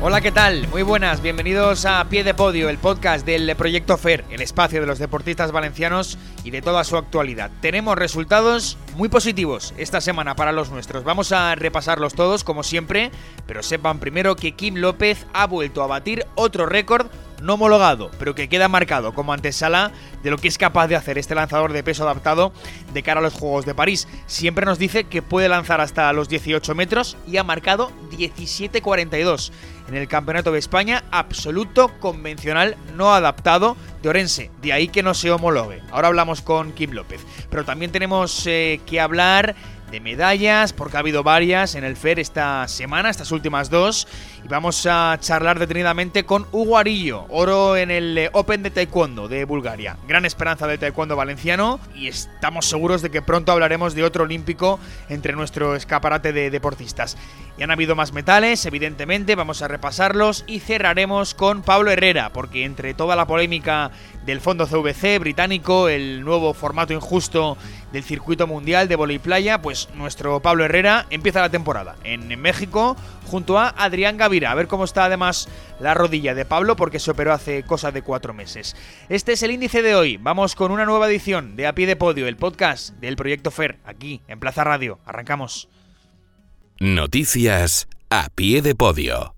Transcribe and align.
Hola, 0.00 0.20
¿qué 0.20 0.30
tal? 0.30 0.68
Muy 0.68 0.82
buenas, 0.82 1.22
bienvenidos 1.22 1.84
a 1.84 2.04
Pie 2.08 2.22
de 2.22 2.32
Podio, 2.32 2.68
el 2.68 2.78
podcast 2.78 3.26
del 3.26 3.56
Proyecto 3.56 3.96
FER, 3.96 4.24
el 4.30 4.40
espacio 4.40 4.80
de 4.80 4.86
los 4.86 5.00
deportistas 5.00 5.50
valencianos 5.50 6.18
y 6.44 6.52
de 6.52 6.62
toda 6.62 6.84
su 6.84 6.96
actualidad. 6.96 7.50
Tenemos 7.60 7.98
resultados 7.98 8.78
muy 8.94 9.08
positivos 9.08 9.74
esta 9.76 10.00
semana 10.00 10.36
para 10.36 10.52
los 10.52 10.70
nuestros. 10.70 11.02
Vamos 11.02 11.32
a 11.32 11.52
repasarlos 11.56 12.14
todos, 12.14 12.44
como 12.44 12.62
siempre, 12.62 13.10
pero 13.48 13.64
sepan 13.64 13.98
primero 13.98 14.36
que 14.36 14.52
Kim 14.52 14.76
López 14.76 15.26
ha 15.32 15.48
vuelto 15.48 15.82
a 15.82 15.88
batir 15.88 16.24
otro 16.36 16.66
récord 16.66 17.08
no 17.42 17.54
homologado, 17.54 18.10
pero 18.18 18.34
que 18.34 18.48
queda 18.48 18.68
marcado 18.68 19.14
como 19.14 19.32
antesala 19.32 19.92
de 20.22 20.30
lo 20.30 20.38
que 20.38 20.48
es 20.48 20.58
capaz 20.58 20.88
de 20.88 20.96
hacer 20.96 21.18
este 21.18 21.34
lanzador 21.34 21.72
de 21.72 21.82
peso 21.82 22.04
adaptado 22.04 22.52
de 22.92 23.02
cara 23.02 23.20
a 23.20 23.22
los 23.22 23.34
Juegos 23.34 23.66
de 23.66 23.74
París. 23.74 24.08
Siempre 24.26 24.66
nos 24.66 24.78
dice 24.78 25.04
que 25.04 25.22
puede 25.22 25.48
lanzar 25.48 25.80
hasta 25.80 26.12
los 26.12 26.28
18 26.28 26.74
metros 26.74 27.16
y 27.26 27.36
ha 27.36 27.44
marcado 27.44 27.92
17.42 28.10 29.52
en 29.88 29.94
el 29.94 30.08
Campeonato 30.08 30.52
de 30.52 30.58
España 30.58 31.04
absoluto 31.10 31.90
convencional 32.00 32.76
no 32.94 33.14
adaptado 33.14 33.76
de 34.02 34.08
Orense. 34.08 34.50
De 34.60 34.72
ahí 34.72 34.88
que 34.88 35.02
no 35.02 35.14
se 35.14 35.30
homologue. 35.30 35.82
Ahora 35.90 36.08
hablamos 36.08 36.42
con 36.42 36.72
Kim 36.72 36.92
López. 36.92 37.20
Pero 37.50 37.64
también 37.64 37.90
tenemos 37.90 38.46
eh, 38.46 38.80
que 38.86 39.00
hablar 39.00 39.54
de 39.90 40.00
medallas, 40.00 40.72
porque 40.72 40.96
ha 40.96 41.00
habido 41.00 41.22
varias 41.22 41.74
en 41.74 41.84
el 41.84 41.96
FER 41.96 42.18
esta 42.18 42.68
semana, 42.68 43.10
estas 43.10 43.32
últimas 43.32 43.70
dos. 43.70 44.06
Vamos 44.48 44.86
a 44.86 45.18
charlar 45.20 45.58
detenidamente 45.58 46.24
con 46.24 46.46
Hugo 46.52 46.78
Arillo, 46.78 47.26
oro 47.28 47.76
en 47.76 47.90
el 47.90 48.16
eh, 48.16 48.30
Open 48.32 48.62
de 48.62 48.70
Taekwondo 48.70 49.28
de 49.28 49.44
Bulgaria. 49.44 49.98
Gran 50.08 50.24
esperanza 50.24 50.66
del 50.66 50.78
Taekwondo 50.78 51.16
valenciano 51.16 51.78
y 51.94 52.08
estamos 52.08 52.64
seguros 52.64 53.02
de 53.02 53.10
que 53.10 53.20
pronto 53.20 53.52
hablaremos 53.52 53.94
de 53.94 54.04
otro 54.04 54.24
olímpico 54.24 54.80
entre 55.10 55.34
nuestro 55.34 55.76
escaparate 55.76 56.32
de 56.32 56.50
deportistas. 56.50 57.18
Y 57.58 57.62
han 57.62 57.70
habido 57.70 57.94
más 57.94 58.12
metales, 58.12 58.64
evidentemente, 58.64 59.34
vamos 59.34 59.60
a 59.60 59.68
repasarlos 59.68 60.44
y 60.46 60.60
cerraremos 60.60 61.34
con 61.34 61.60
Pablo 61.60 61.90
Herrera, 61.90 62.32
porque 62.32 62.64
entre 62.64 62.94
toda 62.94 63.16
la 63.16 63.26
polémica 63.26 63.90
del 64.24 64.40
fondo 64.40 64.66
CVC 64.66 65.18
británico, 65.18 65.88
el 65.88 66.24
nuevo 66.24 66.54
formato 66.54 66.94
injusto 66.94 67.58
del 67.92 68.04
circuito 68.04 68.46
mundial 68.46 68.88
de 68.88 68.96
volei 68.96 69.18
playa, 69.18 69.60
pues 69.60 69.88
nuestro 69.94 70.40
Pablo 70.40 70.64
Herrera 70.64 71.06
empieza 71.10 71.40
la 71.40 71.50
temporada 71.50 71.96
en 72.04 72.40
México 72.40 72.96
junto 73.26 73.58
a 73.58 73.68
Adrián 73.76 74.16
A 74.46 74.54
ver 74.54 74.68
cómo 74.68 74.84
está 74.84 75.04
además 75.04 75.48
la 75.80 75.94
rodilla 75.94 76.34
de 76.34 76.44
Pablo 76.44 76.76
porque 76.76 76.98
se 76.98 77.10
operó 77.10 77.32
hace 77.32 77.62
cosa 77.62 77.90
de 77.90 78.02
cuatro 78.02 78.34
meses. 78.34 78.76
Este 79.08 79.32
es 79.32 79.42
el 79.42 79.50
índice 79.50 79.82
de 79.82 79.94
hoy. 79.94 80.16
Vamos 80.16 80.54
con 80.54 80.70
una 80.70 80.84
nueva 80.84 81.08
edición 81.08 81.56
de 81.56 81.66
A 81.66 81.74
Pie 81.74 81.86
de 81.86 81.96
Podio, 81.96 82.26
el 82.26 82.36
podcast 82.36 82.90
del 82.96 83.16
Proyecto 83.16 83.50
FER, 83.50 83.78
aquí 83.84 84.22
en 84.28 84.40
Plaza 84.40 84.64
Radio. 84.64 84.98
Arrancamos. 85.04 85.68
Noticias 86.80 87.88
a 88.10 88.28
pie 88.34 88.62
de 88.62 88.74
podio. 88.74 89.37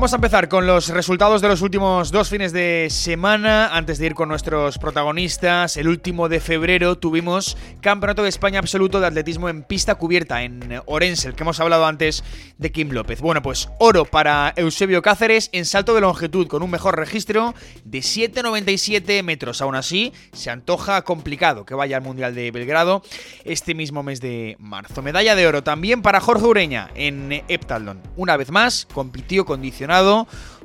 Vamos 0.00 0.14
a 0.14 0.16
empezar 0.16 0.48
con 0.48 0.66
los 0.66 0.88
resultados 0.88 1.42
de 1.42 1.48
los 1.48 1.60
últimos 1.60 2.10
dos 2.10 2.30
fines 2.30 2.54
de 2.54 2.88
semana. 2.88 3.76
Antes 3.76 3.98
de 3.98 4.06
ir 4.06 4.14
con 4.14 4.30
nuestros 4.30 4.78
protagonistas, 4.78 5.76
el 5.76 5.88
último 5.88 6.30
de 6.30 6.40
febrero 6.40 6.96
tuvimos 6.96 7.58
Campeonato 7.82 8.22
de 8.22 8.30
España 8.30 8.60
Absoluto 8.60 8.98
de 8.98 9.08
Atletismo 9.08 9.50
en 9.50 9.62
pista 9.62 9.96
cubierta 9.96 10.42
en 10.42 10.80
Orense, 10.86 11.28
el 11.28 11.34
que 11.34 11.42
hemos 11.42 11.60
hablado 11.60 11.84
antes 11.84 12.24
de 12.56 12.72
Kim 12.72 12.92
López. 12.92 13.20
Bueno, 13.20 13.42
pues 13.42 13.68
oro 13.78 14.06
para 14.06 14.54
Eusebio 14.56 15.02
Cáceres 15.02 15.50
en 15.52 15.66
salto 15.66 15.94
de 15.94 16.00
longitud 16.00 16.48
con 16.48 16.62
un 16.62 16.70
mejor 16.70 16.96
registro 16.96 17.54
de 17.84 17.98
7,97 17.98 19.22
metros. 19.22 19.60
Aún 19.60 19.74
así, 19.74 20.14
se 20.32 20.48
antoja 20.48 21.02
complicado 21.02 21.66
que 21.66 21.74
vaya 21.74 21.98
al 21.98 22.02
Mundial 22.02 22.34
de 22.34 22.50
Belgrado 22.50 23.02
este 23.44 23.74
mismo 23.74 24.02
mes 24.02 24.22
de 24.22 24.56
marzo. 24.60 25.02
Medalla 25.02 25.34
de 25.34 25.46
oro 25.46 25.62
también 25.62 26.00
para 26.00 26.22
Jorge 26.22 26.46
Ureña 26.46 26.88
en 26.94 27.44
Heptatlón. 27.48 28.00
Una 28.16 28.38
vez 28.38 28.50
más, 28.50 28.88
compitió 28.94 29.44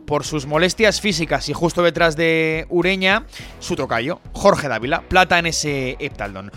por 0.06 0.24
sus 0.24 0.46
molestias 0.46 1.02
físicas 1.02 1.50
y 1.50 1.54
justo 1.54 1.82
detrás 1.82 2.16
de 2.16 2.66
Ureña, 2.70 3.26
su 3.60 3.76
tocayo, 3.76 4.22
Jorge 4.34 4.68
Dávila, 4.68 5.02
plata 5.02 5.40
en 5.40 5.48
ese 5.48 5.98
heptaldón. 6.00 6.52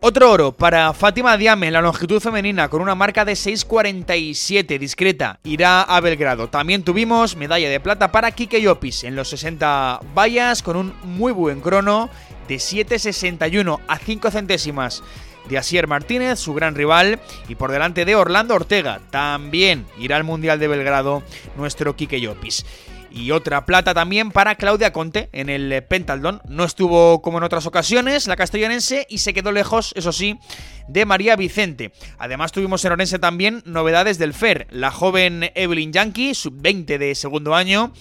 Otro 0.00 0.30
oro 0.30 0.52
para 0.52 0.92
Fátima 0.92 1.36
Diame 1.36 1.66
en 1.66 1.72
la 1.72 1.80
longitud 1.80 2.20
femenina 2.20 2.68
con 2.68 2.80
una 2.80 2.94
marca 2.94 3.24
de 3.24 3.32
6.47 3.32 4.78
discreta. 4.78 5.40
Irá 5.42 5.82
a 5.82 6.00
Belgrado. 6.00 6.48
También 6.48 6.84
tuvimos 6.84 7.34
medalla 7.34 7.68
de 7.68 7.80
plata 7.80 8.12
para 8.12 8.30
Kike 8.30 8.60
Yopis 8.60 9.04
en 9.04 9.16
los 9.16 9.28
60 9.30 10.00
vallas 10.14 10.62
con 10.62 10.76
un 10.76 10.94
muy 11.02 11.32
buen 11.32 11.60
crono 11.60 12.10
de 12.46 12.56
7.61 12.56 13.80
a 13.88 13.98
5 13.98 14.30
centésimas 14.30 15.02
de 15.48 15.58
Asier 15.58 15.86
Martínez, 15.86 16.38
su 16.38 16.54
gran 16.54 16.74
rival, 16.74 17.18
y 17.48 17.54
por 17.54 17.72
delante 17.72 18.04
de 18.04 18.16
Orlando 18.16 18.54
Ortega. 18.54 19.00
También 19.10 19.86
irá 19.98 20.16
al 20.16 20.24
Mundial 20.24 20.58
de 20.58 20.68
Belgrado 20.68 21.22
nuestro 21.56 21.96
Quique 21.96 22.20
Llopis. 22.20 22.64
Y 23.16 23.30
otra 23.30 23.64
plata 23.64 23.94
también 23.94 24.30
para 24.30 24.56
Claudia 24.56 24.92
Conte 24.92 25.30
en 25.32 25.48
el 25.48 25.82
Pentaldón. 25.84 26.42
No 26.48 26.64
estuvo 26.64 27.22
como 27.22 27.38
en 27.38 27.44
otras 27.44 27.64
ocasiones 27.64 28.26
la 28.26 28.36
castellonense 28.36 29.06
y 29.08 29.18
se 29.18 29.32
quedó 29.32 29.52
lejos, 29.52 29.94
eso 29.96 30.12
sí, 30.12 30.38
de 30.86 31.06
María 31.06 31.34
Vicente. 31.34 31.92
Además 32.18 32.52
tuvimos 32.52 32.84
en 32.84 32.92
Orense 32.92 33.18
también 33.18 33.62
novedades 33.64 34.18
del 34.18 34.34
FER. 34.34 34.66
La 34.70 34.90
joven 34.90 35.50
Evelyn 35.54 35.94
Yankee, 35.94 36.34
sub-20 36.34 36.98
de 36.98 37.14
segundo 37.14 37.54
año, 37.54 37.94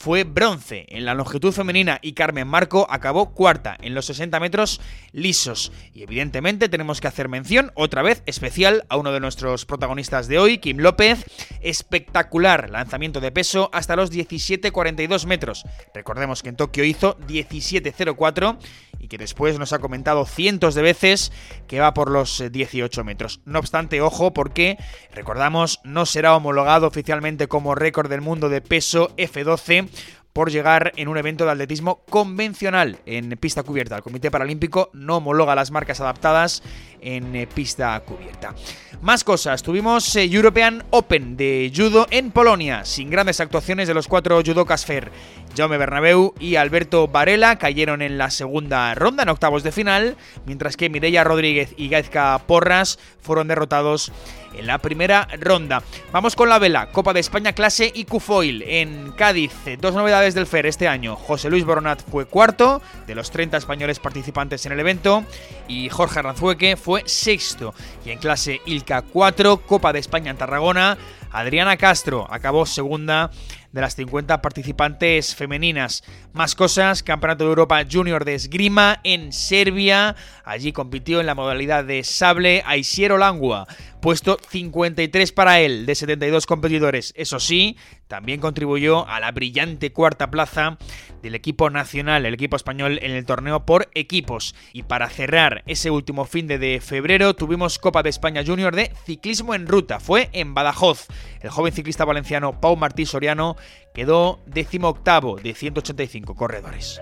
fue 0.00 0.24
bronce 0.24 0.86
en 0.88 1.04
la 1.04 1.12
longitud 1.12 1.52
femenina 1.52 1.98
y 2.00 2.14
Carmen 2.14 2.48
Marco 2.48 2.86
acabó 2.88 3.34
cuarta 3.34 3.76
en 3.82 3.94
los 3.94 4.06
60 4.06 4.40
metros 4.40 4.80
lisos. 5.12 5.72
Y 5.92 6.02
evidentemente 6.02 6.70
tenemos 6.70 7.02
que 7.02 7.08
hacer 7.08 7.28
mención 7.28 7.70
otra 7.74 8.00
vez 8.00 8.22
especial 8.24 8.86
a 8.88 8.96
uno 8.96 9.12
de 9.12 9.20
nuestros 9.20 9.66
protagonistas 9.66 10.26
de 10.26 10.38
hoy, 10.38 10.56
Kim 10.56 10.78
López. 10.78 11.26
Espectacular 11.60 12.70
lanzamiento 12.70 13.20
de 13.20 13.30
peso 13.30 13.68
hasta 13.74 13.94
los 13.94 14.10
17,42 14.10 15.26
metros. 15.26 15.64
Recordemos 15.92 16.42
que 16.42 16.48
en 16.48 16.56
Tokio 16.56 16.84
hizo 16.84 17.18
17,04 17.18 18.56
y 19.00 19.08
que 19.08 19.18
después 19.18 19.58
nos 19.58 19.74
ha 19.74 19.80
comentado 19.80 20.24
cientos 20.24 20.74
de 20.74 20.80
veces 20.80 21.30
que 21.66 21.78
va 21.78 21.92
por 21.92 22.10
los 22.10 22.42
18 22.50 23.04
metros. 23.04 23.40
No 23.44 23.58
obstante, 23.58 24.00
ojo, 24.00 24.32
porque 24.32 24.78
recordamos, 25.12 25.80
no 25.84 26.06
será 26.06 26.34
homologado 26.34 26.86
oficialmente 26.86 27.48
como 27.48 27.74
récord 27.74 28.08
del 28.08 28.22
mundo 28.22 28.48
de 28.48 28.62
peso 28.62 29.14
F12 29.18 29.89
por 30.32 30.50
llegar 30.50 30.92
en 30.96 31.08
un 31.08 31.18
evento 31.18 31.44
de 31.44 31.50
atletismo 31.50 32.02
convencional 32.08 32.98
en 33.06 33.30
pista 33.38 33.62
cubierta. 33.62 33.96
El 33.96 34.02
Comité 34.02 34.30
Paralímpico 34.30 34.90
no 34.92 35.16
homologa 35.16 35.54
las 35.54 35.70
marcas 35.70 36.00
adaptadas 36.00 36.62
en 37.00 37.34
eh, 37.34 37.46
pista 37.46 37.98
cubierta. 38.00 38.54
Más 39.02 39.24
cosas, 39.24 39.62
tuvimos 39.62 40.14
eh, 40.16 40.24
European 40.24 40.84
Open 40.90 41.36
de 41.36 41.72
judo 41.74 42.06
en 42.10 42.30
Polonia, 42.30 42.84
sin 42.84 43.10
grandes 43.10 43.40
actuaciones 43.40 43.88
de 43.88 43.94
los 43.94 44.06
cuatro 44.06 44.40
judokas 44.44 44.86
FER. 44.86 45.10
Jaume 45.56 45.78
Bernabeu 45.78 46.34
y 46.38 46.56
Alberto 46.56 47.08
Varela 47.08 47.58
cayeron 47.58 48.02
en 48.02 48.18
la 48.18 48.30
segunda 48.30 48.94
ronda, 48.94 49.22
en 49.22 49.28
octavos 49.28 49.62
de 49.62 49.72
final, 49.72 50.16
mientras 50.46 50.76
que 50.76 50.90
Mireia 50.90 51.24
Rodríguez 51.24 51.74
y 51.76 51.88
Gaizka 51.88 52.38
Porras 52.46 52.98
fueron 53.20 53.48
derrotados 53.48 54.12
en 54.54 54.66
la 54.66 54.78
primera 54.78 55.28
ronda. 55.38 55.82
Vamos 56.12 56.36
con 56.36 56.48
la 56.48 56.58
vela, 56.58 56.90
Copa 56.90 57.12
de 57.12 57.20
España 57.20 57.52
clase 57.52 57.90
y 57.94 58.04
Cufoil 58.04 58.62
en 58.62 59.12
Cádiz. 59.12 59.52
Dos 59.80 59.94
novedades 59.94 60.34
del 60.34 60.46
FER 60.46 60.66
este 60.66 60.88
año. 60.88 61.16
José 61.16 61.50
Luis 61.50 61.64
Boronat 61.64 62.02
fue 62.10 62.26
cuarto 62.26 62.82
de 63.06 63.14
los 63.14 63.30
30 63.30 63.56
españoles 63.56 63.98
participantes 63.98 64.66
en 64.66 64.72
el 64.72 64.80
evento 64.80 65.24
y 65.68 65.88
Jorge 65.88 66.18
Aranzueque 66.18 66.76
fue 66.76 67.02
sexto. 67.06 67.74
Y 68.04 68.10
en 68.10 68.18
clase 68.18 68.60
Ilka 68.66 69.02
4, 69.02 69.58
Copa 69.58 69.92
de 69.92 70.00
España 70.00 70.30
en 70.30 70.36
Tarragona, 70.36 70.98
Adriana 71.30 71.76
Castro 71.76 72.26
acabó 72.28 72.66
segunda 72.66 73.30
de 73.72 73.80
las 73.80 73.94
50 73.94 74.42
participantes 74.42 75.34
femeninas. 75.34 76.02
Más 76.32 76.54
cosas, 76.54 77.02
Campeonato 77.02 77.44
de 77.44 77.50
Europa 77.50 77.82
Junior 77.90 78.24
de 78.24 78.34
Esgrima 78.34 79.00
en 79.04 79.32
Serbia. 79.32 80.16
Allí 80.44 80.72
compitió 80.72 81.20
en 81.20 81.26
la 81.26 81.34
modalidad 81.34 81.84
de 81.84 82.02
sable 82.04 82.62
Aisiero 82.66 83.18
Langua. 83.18 83.66
Puesto 84.00 84.38
53 84.48 85.32
para 85.32 85.60
él 85.60 85.84
de 85.84 85.94
72 85.94 86.46
competidores. 86.46 87.12
Eso 87.16 87.38
sí, 87.38 87.76
también 88.08 88.40
contribuyó 88.40 89.06
a 89.06 89.20
la 89.20 89.30
brillante 89.30 89.92
cuarta 89.92 90.30
plaza 90.30 90.78
del 91.22 91.34
equipo 91.34 91.68
nacional, 91.68 92.24
el 92.24 92.34
equipo 92.34 92.56
español 92.56 92.98
en 93.02 93.12
el 93.12 93.26
torneo 93.26 93.66
por 93.66 93.90
equipos. 93.94 94.54
Y 94.72 94.84
para 94.84 95.10
cerrar 95.10 95.62
ese 95.66 95.90
último 95.90 96.24
fin 96.24 96.46
de 96.46 96.80
febrero 96.80 97.34
tuvimos 97.34 97.78
Copa 97.78 98.02
de 98.02 98.10
España 98.10 98.42
Junior 98.44 98.74
de 98.74 98.90
ciclismo 99.04 99.54
en 99.54 99.66
ruta. 99.66 100.00
Fue 100.00 100.30
en 100.32 100.54
Badajoz. 100.54 101.06
El 101.42 101.50
joven 101.50 101.72
ciclista 101.72 102.04
valenciano 102.04 102.60
Pau 102.60 102.76
Martí 102.76 103.04
Soriano 103.04 103.56
quedó 103.94 104.40
décimo 104.46 104.88
octavo 104.88 105.36
de 105.36 105.54
185 105.54 106.34
corredores. 106.34 107.00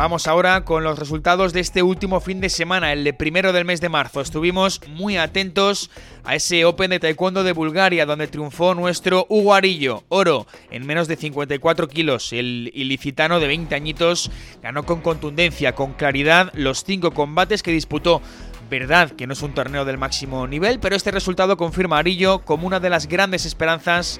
Vamos 0.00 0.26
ahora 0.28 0.64
con 0.64 0.82
los 0.82 0.98
resultados 0.98 1.52
de 1.52 1.60
este 1.60 1.82
último 1.82 2.20
fin 2.20 2.40
de 2.40 2.48
semana, 2.48 2.90
el 2.94 3.14
primero 3.16 3.52
del 3.52 3.66
mes 3.66 3.82
de 3.82 3.90
marzo. 3.90 4.22
Estuvimos 4.22 4.80
muy 4.88 5.18
atentos 5.18 5.90
a 6.24 6.34
ese 6.36 6.64
Open 6.64 6.88
de 6.88 7.00
Taekwondo 7.00 7.44
de 7.44 7.52
Bulgaria, 7.52 8.06
donde 8.06 8.26
triunfó 8.26 8.74
nuestro 8.74 9.26
Hugo 9.28 9.52
Arillo, 9.52 10.04
oro, 10.08 10.46
en 10.70 10.86
menos 10.86 11.06
de 11.06 11.16
54 11.16 11.86
kilos. 11.88 12.32
El 12.32 12.70
ilicitano 12.72 13.40
de 13.40 13.48
20 13.48 13.74
añitos 13.74 14.30
ganó 14.62 14.84
con 14.86 15.02
contundencia, 15.02 15.74
con 15.74 15.92
claridad, 15.92 16.50
los 16.54 16.82
cinco 16.82 17.10
combates 17.10 17.62
que 17.62 17.70
disputó 17.70 18.22
verdad 18.70 19.10
que 19.10 19.26
no 19.26 19.34
es 19.34 19.42
un 19.42 19.52
torneo 19.52 19.84
del 19.84 19.98
máximo 19.98 20.46
nivel, 20.46 20.80
pero 20.80 20.96
este 20.96 21.10
resultado 21.10 21.58
confirma 21.58 21.96
a 21.96 21.98
Arillo 21.98 22.38
como 22.46 22.66
una 22.66 22.80
de 22.80 22.88
las 22.88 23.06
grandes 23.06 23.44
esperanzas 23.44 24.18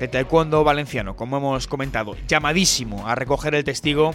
de 0.00 0.08
taekwondo 0.08 0.64
valenciano, 0.64 1.14
como 1.14 1.36
hemos 1.36 1.66
comentado, 1.68 2.16
llamadísimo 2.26 3.06
a 3.06 3.14
recoger 3.14 3.54
el 3.54 3.64
testigo 3.64 4.14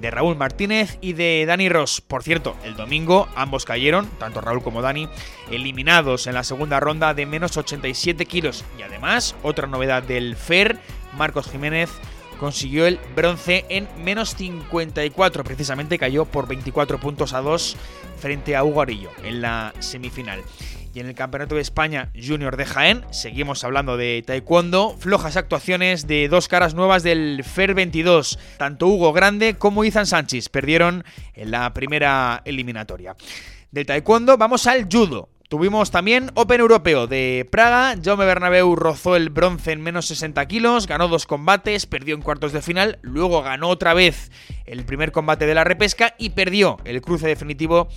de 0.00 0.10
Raúl 0.10 0.36
Martínez 0.36 0.98
y 1.00 1.12
de 1.12 1.44
Dani 1.46 1.68
Ross. 1.68 2.00
Por 2.00 2.22
cierto, 2.22 2.56
el 2.64 2.76
domingo 2.76 3.28
ambos 3.36 3.64
cayeron, 3.64 4.08
tanto 4.18 4.40
Raúl 4.40 4.62
como 4.62 4.82
Dani, 4.82 5.08
eliminados 5.50 6.26
en 6.26 6.34
la 6.34 6.44
segunda 6.44 6.80
ronda 6.80 7.14
de 7.14 7.26
menos 7.26 7.56
87 7.56 8.26
kilos. 8.26 8.64
Y 8.78 8.82
además, 8.82 9.34
otra 9.42 9.66
novedad 9.66 10.02
del 10.02 10.36
FER, 10.36 10.78
Marcos 11.16 11.50
Jiménez 11.50 11.90
consiguió 12.38 12.86
el 12.86 12.98
bronce 13.14 13.64
en 13.68 13.88
menos 14.02 14.34
54, 14.34 15.44
precisamente 15.44 15.98
cayó 15.98 16.24
por 16.24 16.48
24 16.48 16.98
puntos 16.98 17.32
a 17.32 17.40
2 17.40 17.76
frente 18.18 18.56
a 18.56 18.64
Hugo 18.64 18.82
Arillo 18.82 19.10
en 19.22 19.40
la 19.40 19.72
semifinal. 19.78 20.42
Y 20.94 21.00
en 21.00 21.06
el 21.08 21.16
Campeonato 21.16 21.56
de 21.56 21.60
España 21.60 22.12
Junior 22.14 22.56
de 22.56 22.66
Jaén, 22.66 23.04
seguimos 23.10 23.64
hablando 23.64 23.96
de 23.96 24.22
taekwondo, 24.24 24.94
flojas 24.96 25.36
actuaciones 25.36 26.06
de 26.06 26.28
dos 26.28 26.46
caras 26.46 26.74
nuevas 26.74 27.02
del 27.02 27.42
FER 27.42 27.74
22. 27.74 28.38
Tanto 28.58 28.86
Hugo 28.86 29.12
Grande 29.12 29.54
como 29.54 29.84
Izan 29.84 30.06
Sánchez 30.06 30.48
perdieron 30.48 31.04
en 31.34 31.50
la 31.50 31.74
primera 31.74 32.42
eliminatoria. 32.44 33.16
Del 33.72 33.86
taekwondo 33.86 34.38
vamos 34.38 34.68
al 34.68 34.84
judo. 34.84 35.30
Tuvimos 35.48 35.90
también 35.90 36.30
Open 36.34 36.60
Europeo 36.60 37.06
de 37.06 37.46
Praga. 37.50 37.96
Jaume 38.02 38.24
Bernabeu 38.24 38.74
rozó 38.76 39.14
el 39.14 39.30
bronce 39.30 39.72
en 39.72 39.82
menos 39.82 40.06
60 40.06 40.46
kilos, 40.46 40.86
ganó 40.86 41.08
dos 41.08 41.26
combates, 41.26 41.86
perdió 41.86 42.14
en 42.14 42.22
cuartos 42.22 42.52
de 42.52 42.62
final, 42.62 42.98
luego 43.02 43.42
ganó 43.42 43.68
otra 43.68 43.94
vez 43.94 44.30
el 44.64 44.84
primer 44.84 45.12
combate 45.12 45.46
de 45.46 45.54
la 45.54 45.64
repesca 45.64 46.14
y 46.18 46.30
perdió 46.30 46.78
el 46.84 47.02
cruce 47.02 47.26
definitivo 47.26 47.88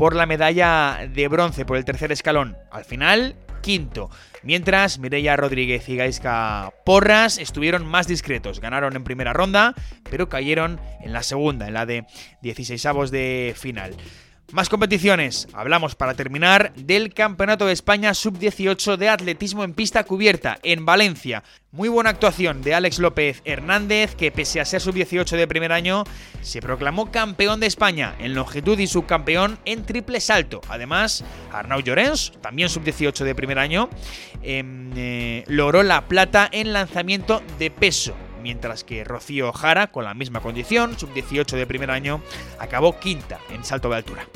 por 0.00 0.16
la 0.16 0.24
medalla 0.24 1.10
de 1.12 1.28
bronce 1.28 1.66
por 1.66 1.76
el 1.76 1.84
tercer 1.84 2.10
escalón. 2.10 2.56
Al 2.70 2.86
final, 2.86 3.36
quinto. 3.60 4.08
Mientras 4.42 4.98
Mireia 4.98 5.36
Rodríguez 5.36 5.86
y 5.90 5.96
Gaisca 5.96 6.72
Porras 6.86 7.36
estuvieron 7.36 7.84
más 7.84 8.08
discretos. 8.08 8.60
Ganaron 8.60 8.96
en 8.96 9.04
primera 9.04 9.34
ronda, 9.34 9.74
pero 10.10 10.30
cayeron 10.30 10.80
en 11.02 11.12
la 11.12 11.22
segunda, 11.22 11.68
en 11.68 11.74
la 11.74 11.84
de 11.84 12.06
16 12.40 12.86
avos 12.86 13.10
de 13.10 13.52
final. 13.54 13.94
Más 14.52 14.68
competiciones. 14.68 15.46
Hablamos 15.52 15.94
para 15.94 16.14
terminar 16.14 16.72
del 16.74 17.14
Campeonato 17.14 17.66
de 17.66 17.72
España 17.72 18.14
Sub-18 18.14 18.96
de 18.96 19.08
atletismo 19.08 19.62
en 19.62 19.74
pista 19.74 20.02
cubierta 20.02 20.58
en 20.64 20.84
Valencia. 20.84 21.44
Muy 21.70 21.88
buena 21.88 22.10
actuación 22.10 22.60
de 22.60 22.74
Alex 22.74 22.98
López 22.98 23.42
Hernández, 23.44 24.16
que 24.16 24.32
pese 24.32 24.60
a 24.60 24.64
ser 24.64 24.80
Sub-18 24.80 25.36
de 25.36 25.46
primer 25.46 25.70
año, 25.70 26.02
se 26.40 26.60
proclamó 26.60 27.12
campeón 27.12 27.60
de 27.60 27.68
España 27.68 28.16
en 28.18 28.34
longitud 28.34 28.76
y 28.80 28.88
subcampeón 28.88 29.60
en 29.66 29.84
triple 29.84 30.20
salto. 30.20 30.60
Además, 30.68 31.22
Arnau 31.52 31.80
Llorens, 31.80 32.32
también 32.40 32.70
Sub-18 32.70 33.22
de 33.22 33.34
primer 33.36 33.60
año, 33.60 33.88
em, 34.42 34.90
eh, 34.96 35.44
logró 35.46 35.84
la 35.84 36.08
plata 36.08 36.48
en 36.50 36.72
lanzamiento 36.72 37.40
de 37.60 37.70
peso 37.70 38.16
mientras 38.40 38.84
que 38.84 39.04
Rocío 39.04 39.52
Jara, 39.52 39.88
con 39.88 40.04
la 40.04 40.14
misma 40.14 40.40
condición, 40.40 40.98
sub-18 40.98 41.56
de 41.56 41.66
primer 41.66 41.90
año, 41.90 42.20
acabó 42.58 42.98
quinta 42.98 43.38
en 43.50 43.64
salto 43.64 43.88
de 43.90 43.96
altura. 43.96 44.26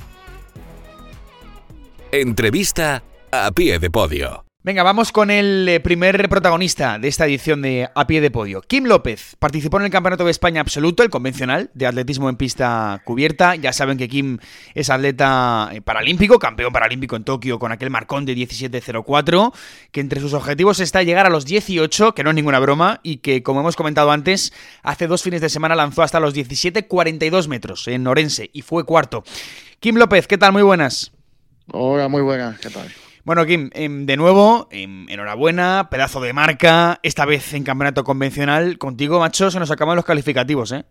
Entrevista 2.12 3.02
a 3.32 3.50
pie 3.50 3.78
de 3.78 3.90
podio. 3.90 4.44
Venga, 4.64 4.82
vamos 4.82 5.12
con 5.12 5.30
el 5.30 5.68
eh, 5.68 5.78
primer 5.78 6.26
protagonista 6.30 6.98
de 6.98 7.08
esta 7.08 7.26
edición 7.26 7.60
de 7.60 7.90
A 7.94 8.06
Pie 8.06 8.22
de 8.22 8.30
Podio. 8.30 8.62
Kim 8.62 8.84
López 8.84 9.36
participó 9.38 9.76
en 9.76 9.84
el 9.84 9.90
Campeonato 9.90 10.24
de 10.24 10.30
España 10.30 10.62
Absoluto, 10.62 11.02
el 11.02 11.10
convencional 11.10 11.70
de 11.74 11.86
atletismo 11.86 12.30
en 12.30 12.36
pista 12.36 13.02
cubierta. 13.04 13.56
Ya 13.56 13.74
saben 13.74 13.98
que 13.98 14.08
Kim 14.08 14.38
es 14.74 14.88
atleta 14.88 15.68
eh, 15.70 15.82
paralímpico, 15.82 16.38
campeón 16.38 16.72
paralímpico 16.72 17.14
en 17.14 17.24
Tokio 17.24 17.58
con 17.58 17.72
aquel 17.72 17.90
marcón 17.90 18.24
de 18.24 18.34
17.04, 18.34 19.52
que 19.92 20.00
entre 20.00 20.22
sus 20.22 20.32
objetivos 20.32 20.80
está 20.80 21.02
llegar 21.02 21.26
a 21.26 21.30
los 21.30 21.44
18, 21.44 22.14
que 22.14 22.24
no 22.24 22.30
es 22.30 22.34
ninguna 22.34 22.58
broma, 22.58 23.00
y 23.02 23.18
que, 23.18 23.42
como 23.42 23.60
hemos 23.60 23.76
comentado 23.76 24.12
antes, 24.12 24.54
hace 24.82 25.06
dos 25.06 25.22
fines 25.22 25.42
de 25.42 25.50
semana 25.50 25.74
lanzó 25.74 26.02
hasta 26.02 26.20
los 26.20 26.34
17.42 26.34 27.48
metros 27.48 27.86
en 27.86 28.06
Orense 28.06 28.48
y 28.54 28.62
fue 28.62 28.84
cuarto. 28.84 29.24
Kim 29.80 29.96
López, 29.96 30.26
¿qué 30.26 30.38
tal? 30.38 30.54
Muy 30.54 30.62
buenas. 30.62 31.12
Hola, 31.70 32.08
muy 32.08 32.22
buenas, 32.22 32.58
¿qué 32.60 32.70
tal? 32.70 32.90
Bueno, 33.24 33.46
Kim, 33.46 33.70
em, 33.72 34.04
de 34.04 34.18
nuevo, 34.18 34.68
em, 34.70 35.08
enhorabuena, 35.08 35.88
pedazo 35.90 36.20
de 36.20 36.34
marca, 36.34 37.00
esta 37.02 37.24
vez 37.24 37.54
en 37.54 37.64
campeonato 37.64 38.04
convencional. 38.04 38.76
Contigo, 38.76 39.18
macho, 39.18 39.50
se 39.50 39.58
nos 39.58 39.70
acaban 39.70 39.96
los 39.96 40.04
calificativos, 40.04 40.72
¿eh? 40.72 40.84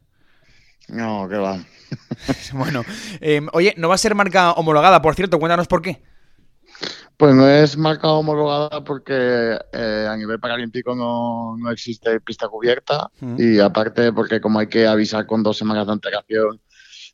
No, 0.88 1.28
qué 1.30 1.38
va. 1.38 1.64
bueno, 2.54 2.84
em, 3.22 3.48
oye, 3.54 3.76
¿no 3.78 3.88
va 3.88 3.96
a 3.96 4.00
ser 4.00 4.16
marca 4.16 4.54
homologada, 4.54 5.00
por 5.00 5.14
cierto? 5.14 5.38
Cuéntanos 5.38 5.68
por 5.68 5.84
qué. 5.84 6.02
Pues 7.18 7.36
no 7.36 7.48
es 7.48 7.78
marca 7.78 8.08
homologada 8.08 8.84
porque 8.84 9.60
eh, 9.72 10.08
a 10.10 10.18
nivel 10.18 10.40
paralímpico 10.40 10.96
no, 10.96 11.56
no, 11.56 11.70
existe 11.70 12.20
pista 12.20 12.48
cubierta 12.48 13.12
mm. 13.20 13.36
y 13.38 13.60
aparte 13.60 14.12
porque 14.12 14.42
como 14.42 14.58
hay 14.58 14.68
que 14.68 14.88
avisar 14.88 15.28
con 15.28 15.44
dos 15.44 15.56
semanas 15.56 15.86
de 15.86 15.94
antelación 15.94 16.60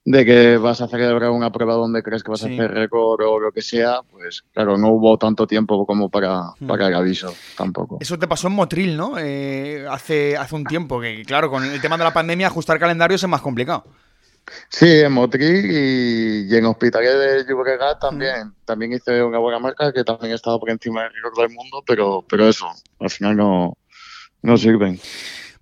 de 0.06 0.26
que 0.26 0.58
vas 0.58 0.82
a 0.82 0.88
celebrar 0.88 1.30
una 1.30 1.52
prueba 1.52 1.74
donde 1.74 2.02
crees 2.02 2.24
que 2.24 2.32
vas 2.32 2.44
a 2.44 2.48
hacer 2.48 2.72
récord 2.72 3.22
o 3.26 3.40
lo 3.40 3.52
que 3.52 3.62
sea, 3.62 4.02
pues 4.10 4.44
claro, 4.54 4.78
no 4.78 4.90
hubo 4.90 5.18
tanto 5.18 5.46
tiempo 5.46 5.86
como 5.86 6.10
para, 6.10 6.54
hmm. 6.60 6.68
para 6.68 6.88
el 6.88 6.96
aviso 6.96 7.34
tampoco. 7.58 7.98
Eso 8.00 8.18
te 8.18 8.28
pasó 8.28 8.48
en 8.48 8.54
Motril, 8.56 8.96
¿no? 8.96 9.18
Eh, 9.18 9.86
hace, 9.90 10.38
hace 10.38 10.56
un 10.56 10.64
tiempo, 10.64 11.00
que 11.00 11.24
claro, 11.26 11.50
con 11.50 11.64
el 11.64 11.82
tema 11.82 11.98
de 11.98 12.04
la 12.04 12.14
pandemia 12.14 12.48
ajustar 12.48 12.80
calendarios 12.80 13.22
es 13.22 13.30
más 13.30 13.42
complicado. 13.42 13.86
Sí, 14.70 14.88
en 14.88 15.12
Motril 15.12 16.48
y, 16.50 16.56
en 16.56 16.66
Hospitalet 16.66 17.46
de 17.46 17.46
Llobregat 17.48 18.00
también. 18.00 18.48
Hmm. 18.48 18.54
También 18.66 18.94
hice 18.94 19.22
una 19.22 19.38
buena 19.38 19.60
marca 19.60 19.94
que 19.94 20.04
también 20.04 20.32
he 20.32 20.36
estado 20.36 20.60
por 20.60 20.70
encima 20.70 21.04
del 21.04 21.14
récord 21.14 21.38
del 21.38 21.56
mundo, 21.56 21.84
pero, 21.86 22.26
pero 22.28 22.48
eso, 22.48 22.68
al 23.00 23.10
final 23.10 23.36
no, 23.36 23.78
no 24.42 24.58
sirven. 24.58 25.00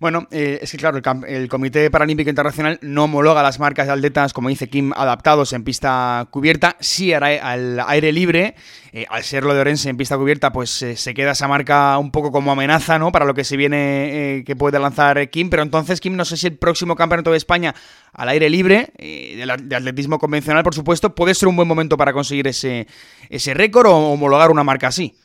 Bueno, 0.00 0.28
eh, 0.30 0.60
es 0.62 0.70
que 0.70 0.78
claro, 0.78 1.00
el, 1.26 1.48
Comité 1.48 1.90
Paralímpico 1.90 2.30
Internacional 2.30 2.78
no 2.82 3.04
homologa 3.04 3.42
las 3.42 3.58
marcas 3.58 3.88
de 3.88 3.92
atletas, 3.92 4.32
como 4.32 4.48
dice 4.48 4.68
Kim, 4.68 4.92
adaptados 4.94 5.52
en 5.52 5.64
pista 5.64 6.28
cubierta, 6.30 6.76
sí 6.78 7.12
al 7.12 7.80
aire 7.84 8.12
libre. 8.12 8.54
Eh, 8.92 9.06
al 9.10 9.24
ser 9.24 9.42
lo 9.42 9.54
de 9.54 9.60
Orense 9.60 9.90
en 9.90 9.96
pista 9.96 10.16
cubierta, 10.16 10.52
pues 10.52 10.82
eh, 10.82 10.96
se 10.96 11.14
queda 11.14 11.32
esa 11.32 11.48
marca 11.48 11.98
un 11.98 12.12
poco 12.12 12.30
como 12.30 12.52
amenaza, 12.52 12.96
¿no? 13.00 13.10
Para 13.10 13.24
lo 13.24 13.34
que 13.34 13.42
se 13.42 13.56
viene 13.56 14.44
que 14.46 14.54
puede 14.54 14.78
lanzar 14.78 15.28
Kim. 15.30 15.50
Pero 15.50 15.64
entonces, 15.64 16.00
Kim, 16.00 16.14
no 16.14 16.24
sé 16.24 16.36
si 16.36 16.46
el 16.46 16.56
próximo 16.56 16.94
campeonato 16.94 17.32
de 17.32 17.36
España 17.36 17.74
al 18.12 18.28
aire 18.28 18.48
libre, 18.48 18.92
de, 18.96 19.74
atletismo 19.74 20.20
convencional, 20.20 20.62
por 20.62 20.76
supuesto, 20.76 21.12
puede 21.12 21.34
ser 21.34 21.48
un 21.48 21.56
buen 21.56 21.66
momento 21.66 21.96
para 21.96 22.12
conseguir 22.12 22.46
ese, 22.46 22.86
ese 23.30 23.52
récord 23.52 23.88
o 23.88 24.12
homologar 24.12 24.52
una 24.52 24.62
marca 24.62 24.86
así. 24.86 25.16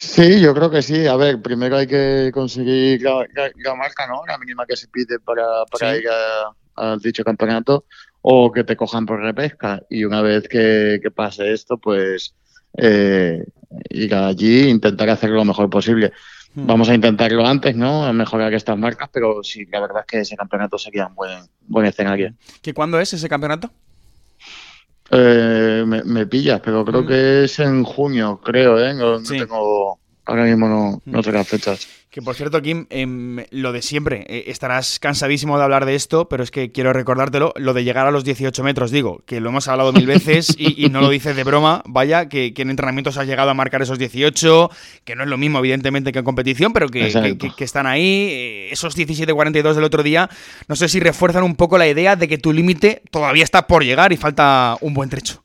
Sí, 0.00 0.40
yo 0.40 0.54
creo 0.54 0.70
que 0.70 0.80
sí. 0.80 1.06
A 1.06 1.14
ver, 1.16 1.42
primero 1.42 1.76
hay 1.76 1.86
que 1.86 2.30
conseguir 2.32 3.02
la, 3.02 3.74
marca, 3.76 4.06
¿no? 4.06 4.22
La 4.26 4.38
mínima 4.38 4.64
que 4.66 4.74
se 4.74 4.88
pide 4.88 5.18
para, 5.20 5.96
ir 5.96 6.04
al 6.74 6.98
dicho 7.00 7.22
campeonato 7.22 7.84
o 8.22 8.50
que 8.50 8.64
te 8.64 8.76
cojan 8.76 9.04
por 9.04 9.20
repesca. 9.20 9.82
Y 9.90 10.04
una 10.04 10.22
vez 10.22 10.48
que, 10.48 11.00
pase 11.14 11.52
esto, 11.52 11.76
pues 11.76 12.34
eh, 12.78 13.44
ir 13.90 14.14
allí 14.14 14.62
e 14.62 14.70
intentar 14.70 15.10
hacer 15.10 15.30
lo 15.30 15.44
mejor 15.44 15.68
posible. 15.68 16.14
Hmm. 16.54 16.66
Vamos 16.66 16.88
a 16.88 16.94
intentarlo 16.94 17.46
antes, 17.46 17.76
¿no? 17.76 18.10
Mejorar 18.14 18.54
estas 18.54 18.78
marcas, 18.78 19.10
pero 19.12 19.42
sí, 19.42 19.66
la 19.66 19.80
verdad 19.80 20.00
es 20.00 20.06
que 20.06 20.20
ese 20.20 20.34
campeonato 20.34 20.78
sería 20.78 21.08
un 21.08 21.14
buen, 21.14 21.42
buen 21.68 21.84
escenario. 21.84 22.32
¿Qué 22.62 22.72
cuándo 22.72 22.98
es 22.98 23.12
ese 23.12 23.28
campeonato? 23.28 23.70
Eh, 25.12 25.84
me, 25.86 26.26
pillas, 26.26 26.60
pero 26.60 26.84
creo 26.84 27.02
mm. 27.02 27.06
que 27.06 27.44
es 27.44 27.58
en 27.58 27.84
junio, 27.84 28.40
creo, 28.42 28.78
¿eh? 28.78 28.94
No, 28.94 29.20
tengo, 29.22 29.99
ahora 30.30 30.44
mismo 30.44 30.68
no, 30.68 31.02
no 31.04 31.20
mm. 31.20 31.32
las 31.32 31.48
fechas. 31.48 31.88
Que 32.10 32.22
por 32.22 32.34
cierto, 32.34 32.60
Kim, 32.60 32.86
em, 32.90 33.44
lo 33.50 33.72
de 33.72 33.82
siempre, 33.82 34.24
eh, 34.28 34.44
estarás 34.48 34.98
cansadísimo 34.98 35.56
de 35.56 35.64
hablar 35.64 35.86
de 35.86 35.94
esto, 35.94 36.28
pero 36.28 36.42
es 36.42 36.50
que 36.50 36.72
quiero 36.72 36.92
recordártelo, 36.92 37.52
lo 37.56 37.72
de 37.72 37.84
llegar 37.84 38.06
a 38.06 38.10
los 38.10 38.24
18 38.24 38.64
metros, 38.64 38.90
digo, 38.90 39.22
que 39.26 39.40
lo 39.40 39.50
hemos 39.50 39.68
hablado 39.68 39.92
mil 39.92 40.06
veces 40.06 40.56
y, 40.58 40.88
no 40.88 41.00
lo 41.00 41.08
dices 41.08 41.36
de 41.36 41.44
broma, 41.44 41.82
vaya, 41.86 42.28
que, 42.28 42.52
en 42.56 42.70
entrenamientos 42.70 43.16
has 43.16 43.28
llegado 43.28 43.50
a 43.50 43.54
marcar 43.54 43.82
esos 43.82 43.98
18, 43.98 44.70
que 45.04 45.14
no 45.14 45.22
es 45.22 45.28
lo 45.28 45.38
mismo, 45.38 45.60
evidentemente, 45.60 46.10
que 46.10 46.18
en 46.18 46.24
competición, 46.24 46.72
pero 46.72 46.88
que, 46.88 47.06
están 47.58 47.86
ahí. 47.86 48.28
Eh, 48.30 48.68
esos 48.72 48.96
17-42 48.96 49.74
del 49.74 49.84
otro 49.84 50.02
día, 50.02 50.28
no 50.66 50.74
sé 50.74 50.88
si 50.88 50.98
refuerzan 50.98 51.44
un 51.44 51.54
poco 51.54 51.78
la 51.78 51.86
idea 51.86 52.16
de 52.16 52.26
que 52.26 52.38
tu 52.38 52.52
límite 52.52 53.02
todavía 53.10 53.44
está 53.44 53.66
por 53.66 53.84
llegar 53.84 54.12
y 54.12 54.16
falta 54.16 54.76
un 54.80 54.94
buen 54.94 55.10
trecho. 55.10 55.44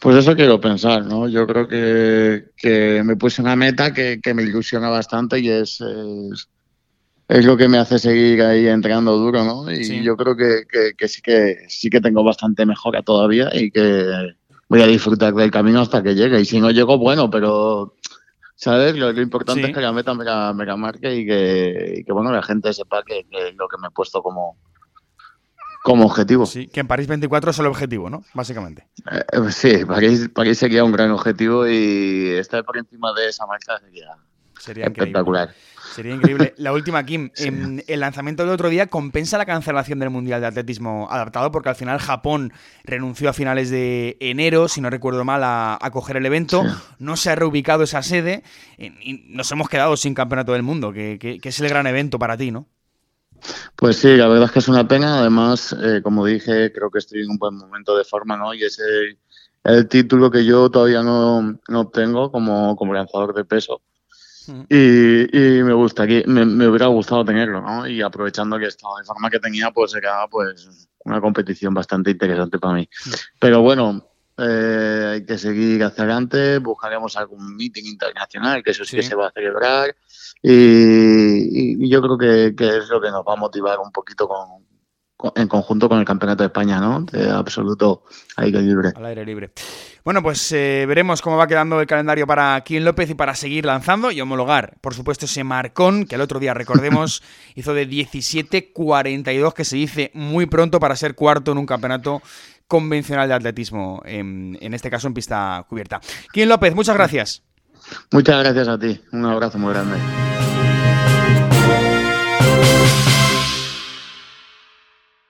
Pues 0.00 0.16
eso 0.16 0.34
quiero 0.34 0.60
pensar, 0.60 1.04
¿no? 1.04 1.28
Yo 1.28 1.46
creo 1.46 1.66
que, 1.66 2.50
que 2.56 3.02
me 3.04 3.16
puse 3.16 3.40
una 3.40 3.56
meta 3.56 3.92
que, 3.92 4.20
que 4.22 4.34
me 4.34 4.42
ilusiona 4.42 4.88
bastante 4.90 5.40
y 5.40 5.48
es, 5.48 5.80
es, 5.80 6.48
es, 7.28 7.44
lo 7.44 7.56
que 7.56 7.68
me 7.68 7.78
hace 7.78 7.98
seguir 7.98 8.42
ahí 8.42 8.66
entrenando 8.66 9.16
duro, 9.16 9.44
¿no? 9.44 9.70
Y 9.70 9.84
sí. 9.84 10.02
yo 10.02 10.16
creo 10.16 10.36
que, 10.36 10.64
que, 10.96 11.08
sí 11.08 11.22
que 11.22 11.58
sí 11.68 11.88
que 11.88 12.00
tengo 12.00 12.22
bastante 12.22 12.66
mejora 12.66 13.02
todavía 13.02 13.50
y 13.54 13.70
que 13.70 14.34
voy 14.68 14.82
a 14.82 14.86
disfrutar 14.86 15.32
del 15.34 15.50
camino 15.50 15.80
hasta 15.80 16.02
que 16.02 16.14
llegue. 16.14 16.40
Y 16.40 16.44
si 16.44 16.60
no 16.60 16.70
llego, 16.70 16.98
bueno, 16.98 17.30
pero 17.30 17.94
¿sabes? 18.56 18.96
Lo, 18.96 19.12
lo 19.12 19.22
importante 19.22 19.62
sí. 19.62 19.68
es 19.70 19.74
que 19.74 19.82
la 19.82 19.92
meta 19.92 20.14
me 20.14 20.24
la, 20.24 20.52
me 20.52 20.66
la 20.66 20.76
marque 20.76 21.14
y 21.14 21.26
que, 21.26 21.94
y 21.98 22.04
que, 22.04 22.12
bueno, 22.12 22.32
la 22.32 22.42
gente 22.42 22.72
sepa 22.72 23.02
que, 23.02 23.24
que 23.30 23.52
lo 23.52 23.68
que 23.68 23.78
me 23.80 23.88
he 23.88 23.90
puesto 23.90 24.22
como, 24.22 24.56
como 25.84 26.06
objetivo. 26.06 26.46
Sí, 26.46 26.66
que 26.68 26.80
en 26.80 26.86
París 26.86 27.06
24 27.06 27.50
es 27.50 27.58
el 27.58 27.66
objetivo, 27.66 28.08
¿no? 28.08 28.24
Básicamente. 28.32 28.88
Eh, 29.10 29.50
sí, 29.50 29.84
París, 29.84 30.30
París 30.34 30.56
sería 30.56 30.82
un 30.82 30.92
gran 30.92 31.10
objetivo 31.10 31.68
y 31.68 32.30
estar 32.38 32.64
por 32.64 32.78
encima 32.78 33.12
de 33.12 33.28
esa 33.28 33.44
marca 33.44 33.78
sería, 33.78 34.16
sería 34.58 34.86
espectacular. 34.86 35.50
Increíble. 35.50 35.94
Sería 35.94 36.14
increíble. 36.14 36.54
La 36.56 36.72
última, 36.72 37.04
Kim. 37.04 37.30
Sí. 37.34 37.48
En 37.48 37.84
el 37.86 38.00
lanzamiento 38.00 38.44
del 38.44 38.52
otro 38.52 38.70
día 38.70 38.86
compensa 38.86 39.36
la 39.36 39.44
cancelación 39.44 39.98
del 39.98 40.08
Mundial 40.08 40.40
de 40.40 40.46
Atletismo 40.46 41.06
adaptado 41.10 41.50
porque 41.50 41.68
al 41.68 41.76
final 41.76 41.98
Japón 41.98 42.54
renunció 42.84 43.28
a 43.28 43.34
finales 43.34 43.68
de 43.68 44.16
enero, 44.20 44.68
si 44.68 44.80
no 44.80 44.88
recuerdo 44.88 45.22
mal, 45.26 45.44
a, 45.44 45.78
a 45.78 45.90
coger 45.90 46.16
el 46.16 46.24
evento. 46.24 46.62
Sí. 46.62 46.74
No 46.98 47.18
se 47.18 47.28
ha 47.28 47.34
reubicado 47.34 47.82
esa 47.82 48.02
sede 48.02 48.42
y 48.78 49.26
nos 49.28 49.52
hemos 49.52 49.68
quedado 49.68 49.98
sin 49.98 50.14
campeonato 50.14 50.54
del 50.54 50.62
mundo, 50.62 50.94
que, 50.94 51.18
que, 51.20 51.40
que 51.40 51.50
es 51.50 51.60
el 51.60 51.68
gran 51.68 51.86
evento 51.86 52.18
para 52.18 52.38
ti, 52.38 52.50
¿no? 52.50 52.68
Pues 53.76 53.96
sí, 53.96 54.16
la 54.16 54.28
verdad 54.28 54.46
es 54.46 54.52
que 54.52 54.58
es 54.60 54.68
una 54.68 54.86
pena. 54.86 55.18
Además, 55.18 55.74
eh, 55.82 56.00
como 56.02 56.24
dije, 56.24 56.72
creo 56.72 56.90
que 56.90 56.98
estoy 56.98 57.22
en 57.22 57.30
un 57.30 57.38
buen 57.38 57.56
momento 57.56 57.96
de 57.96 58.04
forma, 58.04 58.36
¿no? 58.36 58.54
Y 58.54 58.64
ese 58.64 58.82
el 59.64 59.88
título 59.88 60.30
que 60.30 60.44
yo 60.44 60.70
todavía 60.70 61.02
no, 61.02 61.58
no 61.68 61.80
obtengo 61.80 62.30
como, 62.30 62.76
como 62.76 62.92
lanzador 62.92 63.34
de 63.34 63.44
peso. 63.44 63.80
Y, 64.68 65.38
y, 65.38 65.62
me 65.62 65.72
gustaría, 65.72 66.22
me, 66.26 66.44
me, 66.44 66.68
hubiera 66.68 66.86
gustado 66.88 67.24
tenerlo, 67.24 67.62
¿no? 67.62 67.86
Y 67.86 68.02
aprovechando 68.02 68.58
que 68.58 68.66
estaba 68.66 68.98
de 68.98 69.04
forma 69.04 69.30
que 69.30 69.40
tenía, 69.40 69.70
pues 69.70 69.94
era 69.94 70.28
pues 70.28 70.88
una 71.04 71.18
competición 71.18 71.72
bastante 71.72 72.10
interesante 72.10 72.58
para 72.58 72.74
mí. 72.74 72.88
Pero 73.40 73.62
bueno, 73.62 74.06
eh, 74.36 75.12
hay 75.14 75.24
que 75.24 75.38
seguir 75.38 75.82
hacia 75.82 76.04
adelante, 76.04 76.58
buscaremos 76.58 77.16
algún 77.16 77.56
meeting 77.56 77.84
internacional, 77.84 78.62
que 78.62 78.72
eso 78.72 78.84
sí, 78.84 78.90
sí. 78.90 78.96
que 78.96 79.02
se 79.04 79.14
va 79.14 79.28
a 79.28 79.32
celebrar. 79.32 79.96
Y, 80.46 81.82
y 81.82 81.88
yo 81.88 82.02
creo 82.02 82.18
que, 82.18 82.54
que, 82.54 82.76
es 82.76 82.90
lo 82.90 83.00
que 83.00 83.10
nos 83.10 83.24
va 83.26 83.32
a 83.32 83.36
motivar 83.36 83.78
un 83.78 83.90
poquito 83.90 84.28
con, 84.28 84.66
con, 85.16 85.32
en 85.36 85.48
conjunto 85.48 85.88
con 85.88 85.98
el 85.98 86.04
Campeonato 86.04 86.42
de 86.42 86.48
España, 86.48 86.78
¿no? 86.80 87.00
De 87.00 87.30
absoluto 87.30 88.02
aire 88.36 88.60
libre. 88.60 88.92
Al 88.94 89.06
aire 89.06 89.24
libre. 89.24 89.52
Bueno, 90.04 90.22
pues 90.22 90.52
eh, 90.52 90.84
veremos 90.86 91.22
cómo 91.22 91.38
va 91.38 91.46
quedando 91.46 91.80
el 91.80 91.86
calendario 91.86 92.26
para 92.26 92.60
Kim 92.60 92.84
López 92.84 93.08
y 93.08 93.14
para 93.14 93.34
seguir 93.34 93.64
lanzando 93.64 94.10
y 94.10 94.20
homologar, 94.20 94.76
por 94.82 94.92
supuesto, 94.92 95.24
ese 95.24 95.44
marcón 95.44 96.04
que 96.04 96.16
el 96.16 96.20
otro 96.20 96.38
día, 96.38 96.52
recordemos, 96.52 97.22
hizo 97.54 97.72
de 97.72 97.88
17.42, 97.88 99.54
que 99.54 99.64
se 99.64 99.76
dice 99.76 100.10
muy 100.12 100.44
pronto 100.44 100.78
para 100.78 100.94
ser 100.94 101.14
cuarto 101.14 101.52
en 101.52 101.58
un 101.58 101.64
campeonato 101.64 102.20
convencional 102.68 103.28
de 103.28 103.34
atletismo, 103.34 104.02
en, 104.04 104.58
en 104.60 104.74
este 104.74 104.90
caso 104.90 105.06
en 105.06 105.14
pista 105.14 105.64
cubierta. 105.70 106.02
Kim 106.34 106.50
López, 106.50 106.74
muchas 106.74 106.96
gracias. 106.96 107.42
Muchas 108.12 108.42
gracias 108.42 108.68
a 108.68 108.78
ti. 108.78 109.00
Un 109.12 109.24
abrazo 109.24 109.56
muy 109.58 109.72
grande. 109.72 110.33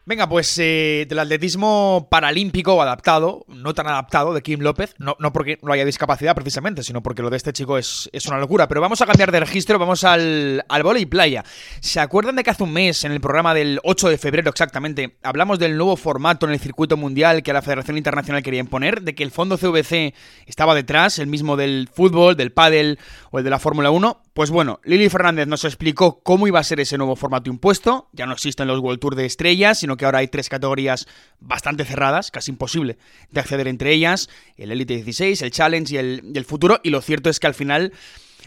Venga, 0.07 0.29
pues 0.29 0.59
eh, 0.59 1.07
del 1.09 1.19
atletismo 1.19 2.09
paralímpico 2.11 2.83
adaptado, 2.83 3.47
no 3.49 3.73
tan 3.73 3.87
adaptado, 3.87 4.35
de 4.35 4.43
Kim 4.43 4.61
López, 4.61 4.95
no, 4.99 5.17
no, 5.19 5.33
porque 5.33 5.59
no 5.63 5.73
haya 5.73 5.87
discapacidad 5.87 6.35
precisamente, 6.35 6.83
sino 6.83 7.03
porque 7.03 7.23
lo 7.23 7.31
de 7.31 7.39
este 7.39 7.55
chico 7.55 7.79
es, 7.79 8.11
es 8.13 8.27
una 8.27 8.37
locura. 8.37 8.69
Pero 8.69 8.83
vamos 8.83 9.01
a 9.01 9.07
cambiar 9.07 9.33
de 9.33 9.41
registro, 9.41 9.79
vamos 9.79 10.05
al, 10.05 10.63
al 10.69 10.83
volei 10.83 11.07
playa. 11.07 11.43
¿Se 11.81 12.01
acuerdan 12.01 12.37
de 12.37 12.45
que 12.45 12.51
hace 12.51 12.65
un 12.65 12.75
mes, 12.75 13.03
en 13.05 13.13
el 13.13 13.23
programa 13.23 13.55
del 13.55 13.81
8 13.83 14.11
de 14.11 14.19
febrero 14.19 14.51
exactamente, 14.51 15.17
hablamos 15.23 15.59
del 15.59 15.75
nuevo 15.79 15.97
formato 15.97 16.45
en 16.45 16.53
el 16.53 16.61
circuito 16.61 16.99
mundial 16.99 17.43
que 17.43 17.55
la 17.55 17.63
Federación 17.63 17.97
Internacional 17.97 18.43
quería 18.43 18.61
imponer? 18.61 19.01
De 19.01 19.15
que 19.15 19.23
el 19.23 19.31
fondo 19.31 19.57
CVC 19.57 20.13
estaba 20.45 20.75
detrás, 20.75 21.19
el 21.19 21.29
mismo 21.29 21.57
del 21.57 21.89
fútbol, 21.91 22.37
del 22.37 22.53
pádel 22.53 22.99
o 23.31 23.39
el 23.39 23.45
de 23.45 23.49
la 23.49 23.59
Fórmula 23.59 23.91
1. 23.91 24.21
Pues 24.35 24.51
bueno, 24.51 24.81
Lili 24.83 25.09
Fernández 25.09 25.47
nos 25.47 25.65
explicó 25.65 26.21
cómo 26.25 26.49
iba 26.49 26.59
a 26.59 26.65
ser 26.65 26.81
ese 26.81 26.99
nuevo 26.99 27.15
formato 27.15 27.51
impuesto. 27.51 28.09
Ya 28.13 28.27
no 28.27 28.33
existen 28.33 28.67
los 28.67 28.81
World 28.81 28.99
Tour 28.99 29.15
de 29.15 29.27
estrellas, 29.27 29.79
sino 29.79 29.97
que 29.97 30.07
ahora 30.07 30.19
hay 30.19 30.27
tres 30.27 30.49
categorías 30.49 31.07
bastante 31.39 31.85
cerradas, 31.85 32.33
casi 32.33 32.51
imposible 32.51 32.99
de 33.31 33.41
acceder 33.41 33.69
entre 33.69 33.93
ellas, 33.93 34.29
el 34.57 34.73
Elite 34.73 34.97
16, 34.97 35.41
el 35.41 35.53
Challenge 35.53 35.95
y 35.95 35.99
el, 35.99 36.33
y 36.35 36.41
Futuro, 36.43 36.81
y 36.83 36.91
lo 36.91 37.01
cierto 37.01 37.31
es 37.31 37.39
que 37.39 37.47
al 37.47 37.55
final 37.55 37.93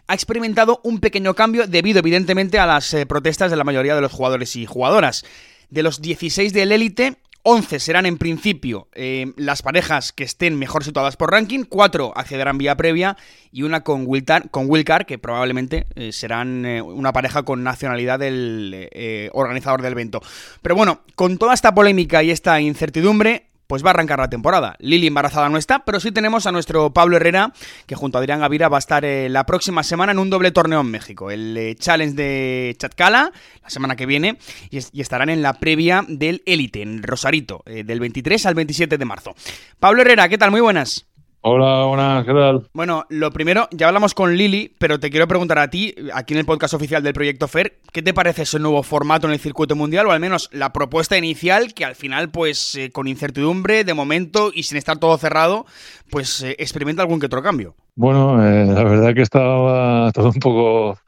ha 0.08 0.14
experimentado 0.14 0.82
un 0.84 1.00
pequeño 1.00 1.36
cambio 1.36 1.68
debido 1.68 2.00
evidentemente 2.00 2.60
a 2.60 2.66
las 2.66 2.94
eh, 2.94 3.06
protestas 3.06 3.50
de 3.50 3.56
la 3.56 3.64
mayoría 3.64 3.96
de 3.96 4.02
los 4.02 4.12
jugadores 4.12 4.58
y 4.58 4.66
jugadoras. 4.66 5.24
De 5.70 5.84
los 5.84 6.02
16 6.02 6.52
del 6.52 6.74
Elite, 6.74 7.16
11 7.50 7.80
serán 7.80 8.06
en 8.06 8.18
principio 8.18 8.90
eh, 8.94 9.32
las 9.38 9.62
parejas 9.62 10.12
que 10.12 10.26
estén 10.26 10.60
mejor 10.60 10.84
situadas 10.84 11.16
por 11.16 11.32
ranking, 11.32 11.64
4 11.64 12.12
accederán 12.14 12.58
vía 12.58 12.76
previa 12.76 13.16
y 13.54 13.64
una 13.64 13.86
con 13.86 14.04
Wilcar, 14.06 14.50
con 14.50 14.70
Wilcar 14.70 15.06
que 15.06 15.18
probablemente 15.18 15.88
eh, 15.96 16.12
serán 16.12 16.66
eh, 16.66 16.82
una 16.82 17.14
pareja 17.14 17.44
con 17.44 17.64
nacionalidad 17.64 18.20
del 18.20 18.90
organizador 19.32 19.82
del 19.82 19.94
evento. 19.94 20.22
Pero 20.62 20.76
bueno, 20.76 21.04
con 21.16 21.38
toda 21.38 21.54
esta 21.54 21.74
polémica 21.74 22.22
y 22.22 22.32
esta 22.32 22.60
incertidumbre, 22.60 23.47
pues 23.68 23.84
va 23.84 23.90
a 23.90 23.94
arrancar 23.94 24.20
la 24.20 24.30
temporada. 24.30 24.76
Lili 24.80 25.08
embarazada 25.08 25.50
no 25.50 25.58
está, 25.58 25.86
pero 25.86 26.00
sí 26.00 26.12
tenemos 26.12 26.48
a 26.48 26.52
nuestro 26.52 26.92
Pablo 26.94 27.18
Herrera, 27.18 27.54
que 27.86 27.96
junto 27.96 28.18
a 28.18 28.22
Adrián 28.22 28.40
Gavira 28.40 28.70
va 28.70 28.78
a 28.78 28.80
estar 28.80 29.06
eh, 29.06 29.30
la 29.30 29.46
próxima 29.46 29.84
semana 29.84 30.12
en 30.12 30.20
un 30.20 30.30
doble 30.30 30.52
torneo 30.52 30.82
en 30.82 30.92
México, 30.92 31.32
el 31.32 31.56
eh, 31.58 31.76
Challenge 31.76 32.16
de 32.16 32.76
Chatcala, 32.78 33.32
la 33.62 33.70
semana 33.70 33.96
que 33.96 34.06
viene, 34.06 34.38
y, 34.70 34.80
y 34.92 35.02
estarán 35.02 35.30
en 35.30 35.42
la 35.42 35.54
previa 35.54 36.06
del 36.08 36.44
Elite, 36.46 36.82
en 36.82 37.04
Rosarito, 37.04 37.64
eh, 37.66 37.84
del 37.84 38.00
23 38.00 38.46
al 38.46 38.56
27 38.56 38.98
de 38.98 39.06
marzo. 39.06 39.36
Pablo 39.80 40.02
Herrera, 40.02 40.30
¿qué 40.30 40.38
tal? 40.38 40.52
Muy 40.52 40.62
buenas. 40.62 41.07
Hola, 41.50 41.86
buenas, 41.86 42.26
¿qué 42.26 42.34
tal? 42.34 42.68
Bueno, 42.74 43.06
lo 43.08 43.32
primero, 43.32 43.70
ya 43.72 43.88
hablamos 43.88 44.14
con 44.14 44.36
Lili, 44.36 44.76
pero 44.80 45.00
te 45.00 45.10
quiero 45.10 45.30
preguntar 45.30 45.60
a 45.60 45.70
ti, 45.70 45.96
aquí 46.14 46.34
en 46.34 46.42
el 46.42 46.46
podcast 46.46 46.74
oficial 46.74 47.02
del 47.02 47.14
Proyecto 47.14 47.48
FER, 47.48 47.80
¿qué 47.94 48.02
te 48.02 48.14
parece 48.14 48.42
ese 48.42 48.60
nuevo 48.60 48.84
formato 48.84 49.28
en 49.28 49.34
el 49.34 49.40
circuito 49.40 49.74
mundial, 49.74 50.08
o 50.08 50.12
al 50.12 50.20
menos 50.20 50.50
la 50.52 50.74
propuesta 50.74 51.18
inicial, 51.18 51.74
que 51.74 51.86
al 51.86 51.96
final, 51.96 52.32
pues, 52.32 52.76
eh, 52.76 52.92
con 52.92 53.08
incertidumbre, 53.08 53.86
de 53.86 53.94
momento, 53.94 54.52
y 54.54 54.64
sin 54.64 54.78
estar 54.78 54.98
todo 54.98 55.18
cerrado, 55.18 55.66
pues, 56.12 56.44
eh, 56.44 56.58
experimenta 56.60 57.02
algún 57.02 57.22
que 57.22 57.28
otro 57.28 57.42
cambio? 57.42 57.76
Bueno, 57.96 58.46
eh, 58.46 58.66
la 58.66 58.84
verdad 58.84 59.16
que 59.16 59.22
estaba 59.22 60.12
todo 60.12 60.28
un 60.28 60.42
poco 60.42 61.00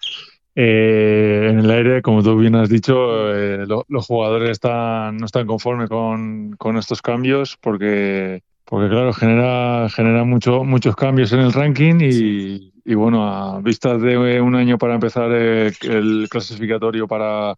eh, 0.55 1.47
en 1.49 1.59
el 1.59 1.69
aire, 1.69 2.01
como 2.01 2.23
tú 2.23 2.37
bien 2.37 2.55
has 2.55 2.69
dicho, 2.69 2.93
eh, 3.35 3.65
lo, 3.67 3.85
los 3.89 4.07
jugadores 4.07 4.51
están, 4.51 5.17
no 5.17 5.25
están 5.25 5.47
conformes 5.47 5.89
con, 5.89 6.55
con 6.57 6.77
estos 6.77 7.01
cambios 7.01 7.57
porque 7.59 8.41
porque 8.69 8.87
claro, 8.87 9.11
genera, 9.13 9.89
genera 9.89 10.23
mucho, 10.23 10.63
muchos 10.63 10.95
cambios 10.95 11.33
en 11.33 11.39
el 11.39 11.51
ranking 11.51 11.95
y, 12.01 12.11
sí. 12.11 12.73
y, 12.85 12.93
bueno, 12.93 13.27
a 13.27 13.59
vistas 13.61 13.99
de 13.99 14.39
un 14.39 14.55
año 14.55 14.77
para 14.77 14.93
empezar 14.93 15.31
eh, 15.33 15.71
el 15.81 16.27
clasificatorio 16.29 17.07
para, 17.07 17.55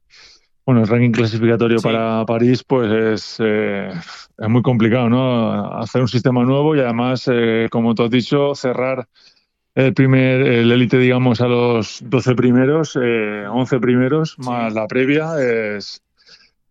bueno, 0.65 0.81
el 0.81 0.87
ranking 0.87 1.11
clasificatorio 1.11 1.79
sí. 1.79 1.83
para 1.83 2.25
París, 2.25 2.63
pues 2.63 2.89
es, 2.89 3.35
eh, 3.39 3.91
es 4.37 4.49
muy 4.49 4.61
complicado, 4.61 5.09
¿no? 5.09 5.73
Hacer 5.79 5.99
un 5.99 6.07
sistema 6.07 6.45
nuevo 6.45 6.77
y 6.77 6.79
además, 6.79 7.29
eh, 7.29 7.67
como 7.69 7.93
tú 7.93 8.03
has 8.03 8.09
dicho, 8.09 8.55
cerrar 8.55 9.05
el 9.75 9.93
primer, 9.93 10.41
el 10.43 10.71
élite, 10.71 10.97
digamos, 10.97 11.41
a 11.41 11.47
los 11.47 11.99
12 12.05 12.35
primeros, 12.35 12.97
eh, 13.01 13.45
11 13.49 13.79
primeros, 13.81 14.39
más 14.39 14.73
la 14.73 14.87
previa, 14.87 15.33
es 15.41 16.01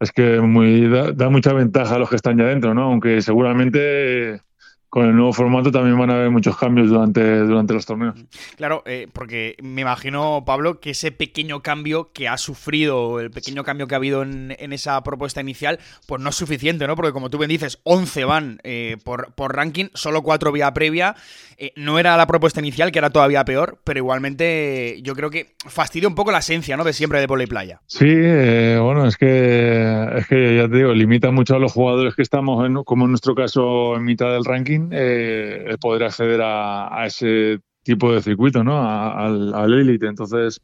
es 0.00 0.12
que 0.12 0.40
muy, 0.40 0.88
da, 0.88 1.12
da, 1.12 1.28
mucha 1.28 1.52
ventaja 1.52 1.94
a 1.94 1.98
los 1.98 2.08
que 2.10 2.16
están 2.16 2.38
ya 2.38 2.44
dentro, 2.44 2.74
¿no? 2.74 2.84
Aunque 2.84 3.20
seguramente 3.22 4.42
con 4.90 5.06
el 5.06 5.14
nuevo 5.14 5.32
formato 5.32 5.70
también 5.70 5.96
van 5.96 6.10
a 6.10 6.14
haber 6.14 6.30
muchos 6.30 6.56
cambios 6.56 6.88
durante, 6.88 7.38
durante 7.38 7.72
los 7.72 7.86
torneos. 7.86 8.16
Claro, 8.56 8.82
eh, 8.86 9.06
porque 9.12 9.54
me 9.62 9.82
imagino, 9.82 10.42
Pablo, 10.44 10.80
que 10.80 10.90
ese 10.90 11.12
pequeño 11.12 11.62
cambio 11.62 12.10
que 12.12 12.26
ha 12.26 12.36
sufrido, 12.36 13.20
el 13.20 13.30
pequeño 13.30 13.62
cambio 13.62 13.86
que 13.86 13.94
ha 13.94 13.98
habido 13.98 14.22
en, 14.22 14.56
en 14.58 14.72
esa 14.72 15.00
propuesta 15.04 15.40
inicial, 15.40 15.78
pues 16.08 16.20
no 16.20 16.30
es 16.30 16.34
suficiente, 16.34 16.88
¿no? 16.88 16.96
Porque 16.96 17.12
como 17.12 17.30
tú 17.30 17.38
bien 17.38 17.50
dices, 17.50 17.78
11 17.84 18.24
van 18.24 18.58
eh, 18.64 18.96
por, 19.04 19.32
por, 19.34 19.54
ranking, 19.54 19.86
solo 19.94 20.22
4 20.22 20.50
vía 20.50 20.74
previa. 20.74 21.14
Eh, 21.56 21.72
no 21.76 22.00
era 22.00 22.16
la 22.16 22.26
propuesta 22.26 22.58
inicial, 22.58 22.90
que 22.90 22.98
era 22.98 23.10
todavía 23.10 23.44
peor, 23.44 23.78
pero 23.84 23.98
igualmente 23.98 24.98
yo 25.02 25.14
creo 25.14 25.30
que 25.30 25.54
fastidia 25.68 26.08
un 26.08 26.16
poco 26.16 26.32
la 26.32 26.38
esencia, 26.38 26.76
¿no? 26.76 26.82
De 26.82 26.92
siempre 26.92 27.20
de 27.20 27.30
y 27.30 27.46
playa. 27.46 27.80
Sí, 27.86 28.08
eh, 28.08 28.78
bueno, 28.82 29.06
es 29.06 29.16
que, 29.16 30.08
es 30.16 30.26
que 30.26 30.56
ya 30.56 30.68
te 30.68 30.78
digo, 30.78 30.92
limita 30.92 31.30
mucho 31.30 31.54
a 31.54 31.58
los 31.60 31.72
jugadores 31.72 32.16
que 32.16 32.22
estamos, 32.22 32.66
en, 32.66 32.82
como 32.82 33.04
en 33.04 33.12
nuestro 33.12 33.36
caso, 33.36 33.94
en 33.94 34.04
mitad 34.04 34.32
del 34.32 34.44
ranking 34.44 34.79
eh, 34.90 35.64
el 35.66 35.78
poder 35.78 36.04
acceder 36.04 36.40
a, 36.42 37.02
a, 37.02 37.06
ese 37.06 37.60
tipo 37.82 38.12
de 38.12 38.22
circuito, 38.22 38.64
¿no? 38.64 38.78
A, 38.78 39.26
al, 39.26 39.54
al 39.54 39.72
élite. 39.74 40.06
Entonces, 40.06 40.60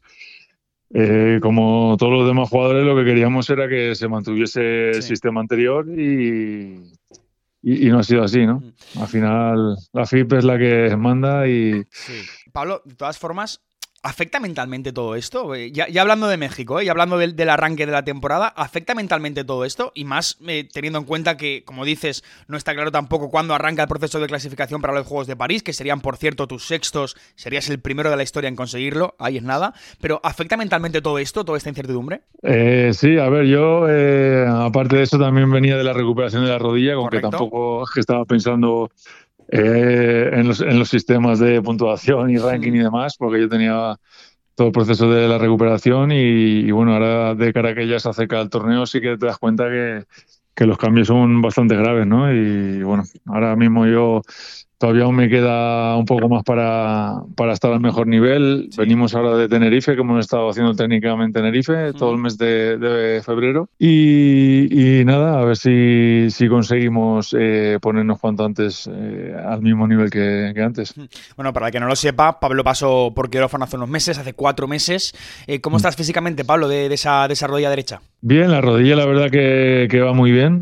eh, 0.93 1.39
como 1.41 1.97
todos 1.97 2.13
los 2.13 2.27
demás 2.27 2.49
jugadores, 2.49 2.85
lo 2.85 2.95
que 2.95 3.03
queríamos 3.03 3.49
era 3.49 3.67
que 3.67 3.93
se 3.95 4.07
mantuviese 4.07 4.91
sí. 4.93 4.97
el 4.97 5.03
sistema 5.03 5.41
anterior 5.41 5.87
y, 5.89 6.93
y, 7.61 7.89
no 7.89 7.99
ha 7.99 8.03
sido 8.03 8.23
así, 8.23 8.45
¿no? 8.45 8.59
Mm. 8.59 8.99
Al 9.01 9.07
final 9.07 9.75
la 9.91 10.05
FIP 10.05 10.33
es 10.33 10.45
la 10.45 10.57
que 10.57 10.95
manda 10.95 11.47
y... 11.47 11.83
Sí. 11.91 12.13
Pablo, 12.53 12.81
de 12.85 12.95
todas 12.95 13.19
formas, 13.19 13.61
¿Afecta 14.03 14.39
mentalmente 14.39 14.93
todo 14.93 15.15
esto? 15.15 15.55
Eh, 15.55 15.71
ya, 15.71 15.87
hablando 15.99 16.27
de 16.27 16.37
México, 16.37 16.79
¿eh? 16.79 16.85
ya 16.85 16.91
hablando 16.91 17.17
del, 17.17 17.49
arranque 17.49 17.85
de 17.85 17.91
la 17.91 18.03
temporada, 18.03 18.47
¿afecta 18.47 18.93
mentalmente 18.93 19.43
todo 19.43 19.65
esto? 19.65 19.91
Y 19.95 20.05
más 20.05 20.37
eh, 20.47 20.67
teniendo 20.71 20.99
en 20.99 21.05
cuenta 21.05 21.35
que, 21.35 21.63
como 21.65 21.83
dices, 21.83 22.23
no 22.47 22.57
está 22.57 22.73
claro 22.73 22.91
tampoco 22.91 23.31
cuándo 23.31 23.55
arranca 23.55 23.81
el 23.81 23.87
proceso 23.87 24.19
de 24.19 24.27
clasificación 24.27 24.81
para 24.81 24.93
los 24.93 25.07
Juegos 25.07 25.25
de 25.25 25.35
París, 25.35 25.63
que 25.63 25.73
serían, 25.73 26.01
por 26.01 26.17
cierto, 26.17 26.47
tus 26.47 26.65
sextos, 26.65 27.17
serías 27.35 27.69
el 27.69 27.79
primero 27.79 28.09
de 28.11 28.17
la 28.17 28.23
historia 28.23 28.47
en 28.47 28.55
conseguirlo, 28.55 29.15
ahí 29.17 29.37
es 29.37 29.43
nada. 29.43 29.73
Pero 29.99 30.21
¿afecta 30.23 30.57
mentalmente 30.57 31.01
todo 31.01 31.17
esto, 31.17 31.43
toda 31.43 31.57
esta 31.57 31.69
incertidumbre? 31.69 32.21
sí, 32.93 33.17
a 33.17 33.29
ver, 33.29 33.45
yo, 33.47 33.85
aparte 34.63 34.97
de 34.97 35.03
eso, 35.03 35.17
también 35.17 35.51
venía 35.51 35.75
de 35.75 35.83
la 35.83 35.93
recuperación 35.93 36.43
de 36.43 36.49
la 36.49 36.59
rodilla, 36.59 36.95
con 36.95 37.09
que 37.09 37.19
tampoco 37.19 37.83
estaba 37.95 38.25
pensando 38.25 38.91
eh, 39.49 40.29
en, 40.33 40.47
los, 40.47 40.61
en, 40.61 40.77
los, 40.77 40.89
sistemas 40.89 41.39
de 41.39 41.61
puntuación 41.61 42.29
y 42.29 42.37
ranking 42.37 42.73
y 42.73 42.79
demás, 42.79 43.15
porque 43.17 43.41
yo 43.41 43.49
tenía 43.49 43.95
todo 44.55 44.67
el 44.67 44.73
proceso 44.73 45.09
de 45.09 45.27
la 45.27 45.37
recuperación 45.37 46.11
y, 46.11 46.69
bueno, 46.71 46.93
ahora 46.93 47.35
de 47.35 47.53
cara 47.53 47.69
a 47.69 47.75
que 47.75 47.87
ya 47.87 47.99
se 47.99 48.09
acerca 48.09 48.41
el 48.41 48.49
torneo 48.49 48.85
sí 48.85 48.99
que 48.99 49.17
te 49.17 49.25
das 49.25 49.37
cuenta 49.37 49.69
que, 49.69 50.05
que 50.55 50.65
los 50.65 50.77
cambios 50.77 51.07
son 51.07 51.41
bastante 51.41 51.75
graves, 51.75 52.07
¿no? 52.07 52.33
Y 52.33 52.81
bueno, 52.81 53.03
ahora 53.27 53.55
mismo 53.55 53.85
yo 53.85 54.21
Todavía 54.77 55.05
aún 55.05 55.15
me 55.15 55.27
queda 55.27 55.95
un 55.97 56.05
poco 56.05 56.29
más 56.29 56.43
para, 56.43 57.23
para 57.35 57.53
estar 57.53 57.73
al 57.73 57.79
mejor 57.79 58.05
nivel. 58.05 58.69
Venimos 58.77 59.15
ahora 59.15 59.35
de 59.35 59.49
Tenerife, 59.49 59.95
que 59.95 60.01
hemos 60.01 60.19
estado 60.19 60.49
haciendo 60.49 60.75
técnicamente 60.75 61.39
en 61.39 61.45
Tenerife 61.45 61.93
todo 61.93 62.11
el 62.11 62.19
mes 62.19 62.37
de, 62.37 63.21
febrero. 63.25 63.69
Y, 63.79 65.01
nada, 65.03 65.39
a 65.39 65.45
ver 65.45 65.57
si, 65.57 66.27
si 66.29 66.47
conseguimos 66.47 67.35
eh, 67.37 67.79
ponernos 67.81 68.19
cuanto 68.19 68.45
antes 68.45 68.87
eh, 68.91 69.35
al 69.47 69.63
mismo 69.63 69.87
nivel 69.87 70.11
que, 70.11 70.53
antes. 70.63 70.93
Bueno, 71.35 71.53
para 71.53 71.67
el 71.67 71.71
que 71.71 71.79
no 71.79 71.87
lo 71.87 71.95
sepa, 71.95 72.39
Pablo 72.39 72.63
pasó 72.63 73.11
por 73.15 73.31
quirófano 73.31 73.63
hace 73.63 73.77
unos 73.77 73.89
meses, 73.89 74.19
hace 74.19 74.33
cuatro 74.33 74.67
meses. 74.67 75.15
Eh, 75.47 75.59
¿Cómo 75.59 75.77
mm. 75.77 75.77
estás 75.77 75.95
físicamente, 75.95 76.45
Pablo, 76.45 76.67
de, 76.67 76.85
esa, 76.93 77.27
de 77.27 77.33
esa 77.33 77.47
rodilla 77.47 77.71
derecha? 77.71 78.01
Bien, 78.21 78.51
la 78.51 78.61
rodilla 78.61 78.95
la 78.95 79.07
verdad 79.07 79.31
que, 79.31 79.87
que 79.89 80.01
va 80.01 80.13
muy 80.13 80.31
bien. 80.31 80.61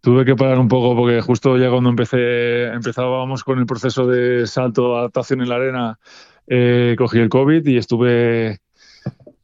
Tuve 0.00 0.24
que 0.24 0.34
parar 0.34 0.58
un 0.58 0.68
poco 0.68 0.96
porque 0.96 1.20
justo 1.20 1.58
ya 1.58 1.70
cuando 1.70 1.90
empecé, 1.90 2.68
empezábamos 2.68 3.44
con 3.44 3.58
el 3.58 3.66
proceso 3.66 4.06
de 4.06 4.46
salto, 4.46 4.96
adaptación 4.96 5.42
en 5.42 5.48
la 5.48 5.56
arena, 5.56 5.98
eh, 6.46 6.94
cogí 6.96 7.18
el 7.18 7.28
COVID 7.28 7.66
y 7.66 7.76
estuve 7.76 8.60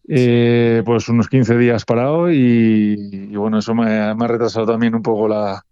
eh, 0.08 0.82
pues 0.84 1.08
unos 1.08 1.28
15 1.28 1.58
días 1.58 1.84
parado 1.84 2.30
y, 2.30 3.34
bueno, 3.36 3.58
eso 3.58 3.74
me, 3.74 3.98
ha 3.98 4.14
retrasado 4.14 4.66
también 4.66 4.94
un 4.94 5.02
poco 5.02 5.28
la, 5.28 5.62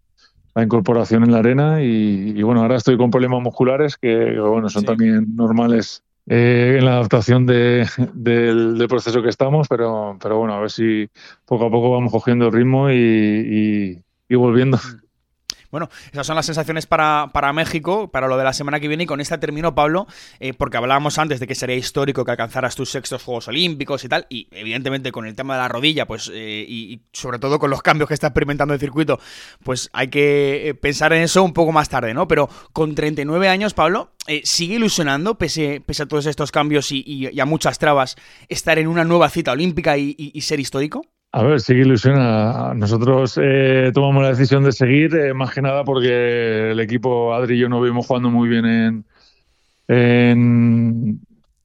incorporación 0.57 1.25
en 1.25 1.33
la 1.33 1.39
arena 1.39 1.83
y, 1.83 2.41
bueno, 2.43 2.63
ahora 2.63 2.77
estoy 2.77 2.97
con 2.97 3.11
problemas 3.11 3.43
musculares 3.43 3.97
que, 3.97 4.39
bueno, 4.39 4.69
son 4.69 4.85
también 4.85 5.35
normales 5.35 6.03
eh, 6.27 6.77
en 6.79 6.85
la 6.85 6.93
adaptación 6.93 7.47
del, 7.47 8.87
proceso 8.89 9.23
que 9.23 9.29
estamos, 9.29 9.67
pero, 9.69 10.17
pero 10.23 10.39
bueno, 10.39 10.55
a 10.55 10.61
ver 10.61 10.71
si 10.71 11.09
poco 11.45 11.67
a 11.67 11.71
poco 11.71 11.91
vamos 11.91 12.13
cogiendo 12.13 12.47
el 12.47 12.53
ritmo 12.53 12.91
y, 12.91 14.04
y 14.29 14.37
volviendo. 14.37 14.79
Bueno, 15.75 15.91
esas 16.13 16.25
son 16.25 16.37
las 16.37 16.47
sensaciones 16.47 16.87
para, 16.87 17.31
para, 17.33 17.53
México, 17.53 18.09
para 18.09 18.29
lo 18.29 18.37
de 18.37 18.45
la 18.45 18.53
semana 18.53 18.79
que 18.79 18.87
viene. 18.87 19.03
Y 19.03 19.07
con 19.07 19.21
esta 19.21 19.41
termino, 19.41 19.75
Pablo, 19.75 20.07
eh, 20.39 20.55
porque 20.55 20.77
hablábamos 20.77 21.19
antes 21.19 21.41
de 21.41 21.49
que 21.49 21.57
sería 21.57 21.75
histórico 21.75 22.25
que 22.25 22.31
alcanzaras 22.31 22.77
tus 22.77 22.91
sextos 22.91 23.25
Juegos 23.25 23.49
Olímpicos 23.49 24.05
y 24.05 24.09
tal. 24.09 24.25
Y 24.29 24.47
evidentemente 24.53 25.11
con 25.11 25.27
el 25.27 25.35
tema 25.35 25.55
de 25.55 25.63
la 25.63 25.69
rodilla, 25.69 26.07
pues, 26.07 26.31
eh, 26.33 26.65
y, 26.69 27.01
sobre 27.13 27.41
todo 27.41 27.59
con 27.59 27.71
los 27.71 27.83
cambios 27.83 28.07
que 28.07 28.15
está 28.15 28.29
experimentando 28.29 28.73
el 28.73 28.79
circuito, 28.79 29.19
pues 29.65 29.91
hay 29.93 30.11
que 30.11 30.69
eh, 30.69 30.75
pensar 30.75 31.13
en 31.13 31.23
eso 31.23 31.43
un 31.43 31.53
poco 31.53 31.73
más 31.73 31.89
tarde, 31.89 32.15
¿no? 32.15 32.29
Pero 32.29 32.49
con 32.73 32.95
39 32.95 33.49
años, 33.49 33.75
Pablo, 33.75 34.13
¿sigue 34.45 34.77
ilusionando, 34.77 35.39
pese, 35.39 35.83
pese 35.85 36.05
a 36.05 36.07
todos 36.07 36.27
estos 36.27 36.53
cambios 36.53 36.93
y, 36.93 37.37
a 37.37 37.45
muchas 37.47 37.81
trabas, 37.81 38.15
estar 38.49 38.79
en 38.79 38.87
una 38.87 39.03
nueva 39.03 39.29
cita 39.29 39.51
olímpica 39.51 39.99
y 39.99 40.41
ser 40.41 40.61
histórico? 40.61 41.05
A 41.37 41.43
ver, 41.43 41.61
sí 41.61 41.75
que 41.75 41.81
ilusiona. 41.81 42.75
Nosotros 42.75 43.41
eh, 43.43 43.91
tomamos 43.93 44.23
la 44.23 44.29
decisión 44.29 44.63
de 44.63 44.71
seguir, 44.71 45.17
eh, 45.17 45.35
más 45.35 45.53
que 45.53 45.63
nada 45.63 45.83
porque 45.83 46.71
el 46.71 46.79
equipo 46.79 47.35
Adri 47.35 47.57
y 47.57 47.59
yo 47.59 47.69
nos 47.69 47.83
vimos 47.83 48.07
jugando 48.07 48.31
muy 48.31 48.49
bien 48.49 48.65
en, 48.65 49.05
en, 49.89 51.21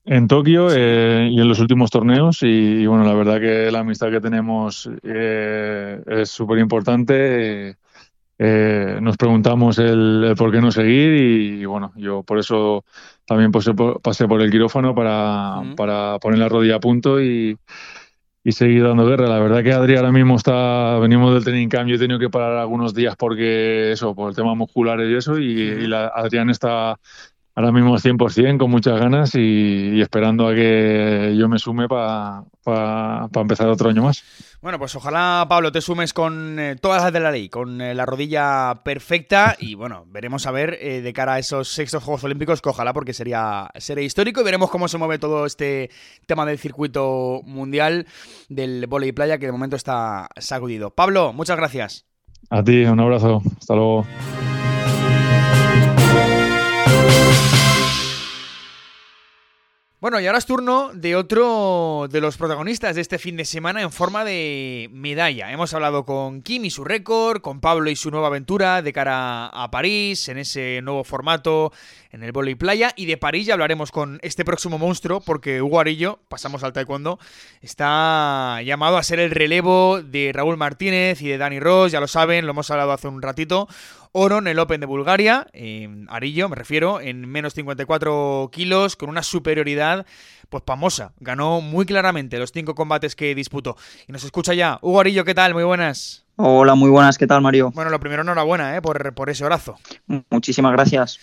en 0.05 0.27
Tokio 0.27 0.69
eh, 0.71 1.29
y 1.31 1.39
en 1.39 1.47
los 1.47 1.59
últimos 1.59 1.91
torneos. 1.91 2.39
Y, 2.41 2.87
bueno, 2.87 3.03
la 3.03 3.13
verdad 3.13 3.39
que 3.39 3.69
la 3.69 3.81
amistad 3.81 4.09
que 4.09 4.19
tenemos 4.19 4.89
es 5.03 6.29
súper 6.31 6.57
importante. 6.57 7.77
nos 8.39 9.17
preguntamos 9.17 9.77
el, 9.77 10.33
por 10.35 10.51
qué 10.51 10.61
no 10.61 10.71
seguir 10.71 11.13
y, 11.13 11.65
bueno, 11.65 11.93
yo 11.95 12.23
por 12.23 12.39
eso 12.39 12.85
también 13.23 13.51
pasé 13.51 13.75
por, 13.75 14.01
pasé 14.01 14.27
por 14.27 14.41
el 14.41 14.49
quirófano 14.49 14.95
para, 14.95 15.61
para 15.77 16.17
poner 16.17 16.39
la 16.39 16.49
rodilla 16.49 16.77
a 16.77 16.79
punto 16.79 17.21
y 17.21 17.55
y 18.43 18.51
seguir 18.51 18.83
dando 18.83 19.05
guerra. 19.05 19.27
La 19.27 19.39
verdad 19.39 19.63
que 19.63 19.73
Adri 19.73 19.95
ahora 19.95 20.11
mismo 20.11 20.35
está, 20.35 20.97
venimos 20.99 21.33
del 21.33 21.43
training 21.43 21.67
camp, 21.67 21.89
yo 21.89 21.95
he 21.95 21.99
tenido 21.99 22.19
que 22.19 22.29
parar 22.29 22.57
algunos 22.57 22.93
días 22.93 23.15
porque 23.15 23.91
eso, 23.91 24.15
por 24.15 24.29
el 24.29 24.35
tema 24.35 24.55
muscular 24.55 24.99
y 25.01 25.15
eso, 25.15 25.37
y, 25.37 25.87
la, 25.87 26.07
Adrián 26.07 26.49
está 26.49 26.97
ahora 27.55 27.71
mismo 27.71 27.93
al 27.93 28.01
100%, 28.01 28.57
con 28.57 28.71
muchas 28.71 28.99
ganas 28.99 29.35
y, 29.35 29.99
esperando 30.01 30.47
a 30.47 30.55
que 30.55 31.35
yo 31.37 31.49
me 31.49 31.59
sume 31.59 31.87
para 31.87 32.43
empezar 33.35 33.67
otro 33.67 33.89
año 33.89 34.03
más. 34.03 34.23
Bueno, 34.61 34.77
pues 34.77 34.93
ojalá, 34.95 35.45
Pablo, 35.47 35.71
te 35.71 35.79
sumes 35.79 36.13
con 36.13 36.59
eh, 36.59 36.75
todas 36.75 37.01
las 37.01 37.13
de 37.13 37.21
la 37.21 37.31
ley, 37.31 37.47
con 37.47 37.79
eh, 37.79 37.95
la 37.95 38.05
rodilla 38.05 38.81
perfecta 38.83 39.55
y 39.57 39.75
bueno, 39.75 40.03
veremos 40.07 40.45
a 40.47 40.51
ver 40.51 40.77
eh, 40.81 41.01
de 41.01 41.13
cara 41.13 41.35
a 41.35 41.39
esos 41.39 41.69
sextos 41.69 42.03
Juegos 42.03 42.25
Olímpicos, 42.25 42.61
que 42.61 42.67
ojalá 42.67 42.91
porque 42.91 43.13
sería, 43.13 43.69
sería 43.75 44.03
histórico 44.03 44.41
y 44.41 44.43
veremos 44.43 44.69
cómo 44.69 44.89
se 44.89 44.97
mueve 44.97 45.17
todo 45.17 45.45
este 45.45 45.89
tema 46.25 46.45
del 46.45 46.59
circuito 46.59 47.39
mundial 47.45 48.05
del 48.49 48.85
volei 48.87 49.13
playa 49.13 49.37
que 49.37 49.45
de 49.45 49.53
momento 49.53 49.77
está 49.77 50.27
sacudido. 50.35 50.89
Pablo, 50.89 51.31
muchas 51.31 51.55
gracias. 51.55 52.05
A 52.49 52.61
ti, 52.61 52.83
un 52.83 52.99
abrazo. 52.99 53.41
Hasta 53.57 53.75
luego. 53.75 54.05
Bueno, 60.09 60.21
y 60.21 60.25
ahora 60.25 60.39
es 60.39 60.47
turno 60.47 60.89
de 60.91 61.15
otro 61.15 62.07
de 62.09 62.19
los 62.19 62.35
protagonistas 62.35 62.95
de 62.95 63.01
este 63.01 63.19
fin 63.19 63.37
de 63.37 63.45
semana 63.45 63.83
en 63.83 63.91
forma 63.91 64.25
de 64.25 64.89
medalla. 64.91 65.51
Hemos 65.51 65.71
hablado 65.75 66.03
con 66.03 66.41
Kim 66.41 66.65
y 66.65 66.71
su 66.71 66.83
récord, 66.83 67.41
con 67.41 67.59
Pablo 67.59 67.91
y 67.91 67.95
su 67.95 68.09
nueva 68.09 68.25
aventura 68.25 68.81
de 68.81 68.91
cara 68.91 69.45
a 69.45 69.69
París, 69.69 70.27
en 70.27 70.39
ese 70.39 70.81
nuevo 70.81 71.03
formato, 71.03 71.71
en 72.09 72.23
el 72.23 72.31
volei 72.31 72.55
playa. 72.55 72.91
Y 72.95 73.05
de 73.05 73.17
París 73.17 73.45
ya 73.45 73.53
hablaremos 73.53 73.91
con 73.91 74.17
este 74.23 74.43
próximo 74.43 74.79
monstruo, 74.79 75.21
porque 75.21 75.61
Hugo 75.61 75.79
Arillo, 75.79 76.17
pasamos 76.27 76.63
al 76.63 76.73
taekwondo, 76.73 77.19
está 77.61 78.63
llamado 78.63 78.97
a 78.97 79.03
ser 79.03 79.19
el 79.19 79.29
relevo 79.29 80.01
de 80.01 80.31
Raúl 80.33 80.57
Martínez 80.57 81.21
y 81.21 81.27
de 81.27 81.37
Dani 81.37 81.59
Ross, 81.59 81.91
ya 81.91 81.99
lo 81.99 82.07
saben, 82.07 82.47
lo 82.47 82.53
hemos 82.53 82.71
hablado 82.71 82.93
hace 82.93 83.07
un 83.07 83.21
ratito 83.21 83.67
oro 84.11 84.39
en 84.39 84.47
el 84.47 84.59
Open 84.59 84.79
de 84.81 84.87
Bulgaria, 84.87 85.47
en 85.53 86.07
Arillo 86.09 86.49
me 86.49 86.55
refiero, 86.55 87.01
en 87.01 87.27
menos 87.27 87.53
54 87.53 88.49
kilos, 88.51 88.95
con 88.95 89.09
una 89.09 89.23
superioridad 89.23 90.05
pues 90.49 90.63
famosa. 90.65 91.13
Ganó 91.19 91.61
muy 91.61 91.85
claramente 91.85 92.39
los 92.39 92.51
cinco 92.51 92.75
combates 92.75 93.15
que 93.15 93.35
disputó. 93.35 93.77
Y 94.07 94.11
nos 94.11 94.23
escucha 94.23 94.53
ya. 94.53 94.79
Hugo 94.81 94.99
Arillo, 94.99 95.25
¿qué 95.25 95.35
tal? 95.35 95.53
Muy 95.53 95.63
buenas. 95.63 96.25
Hola, 96.35 96.75
muy 96.75 96.89
buenas, 96.89 97.17
¿qué 97.17 97.27
tal, 97.27 97.41
Mario? 97.41 97.71
Bueno, 97.75 97.91
lo 97.91 97.99
primero, 97.99 98.21
enhorabuena 98.21 98.75
¿eh? 98.75 98.81
por, 98.81 99.13
por 99.13 99.29
ese 99.29 99.43
brazo. 99.43 99.75
Muchísimas 100.29 100.71
gracias. 100.71 101.19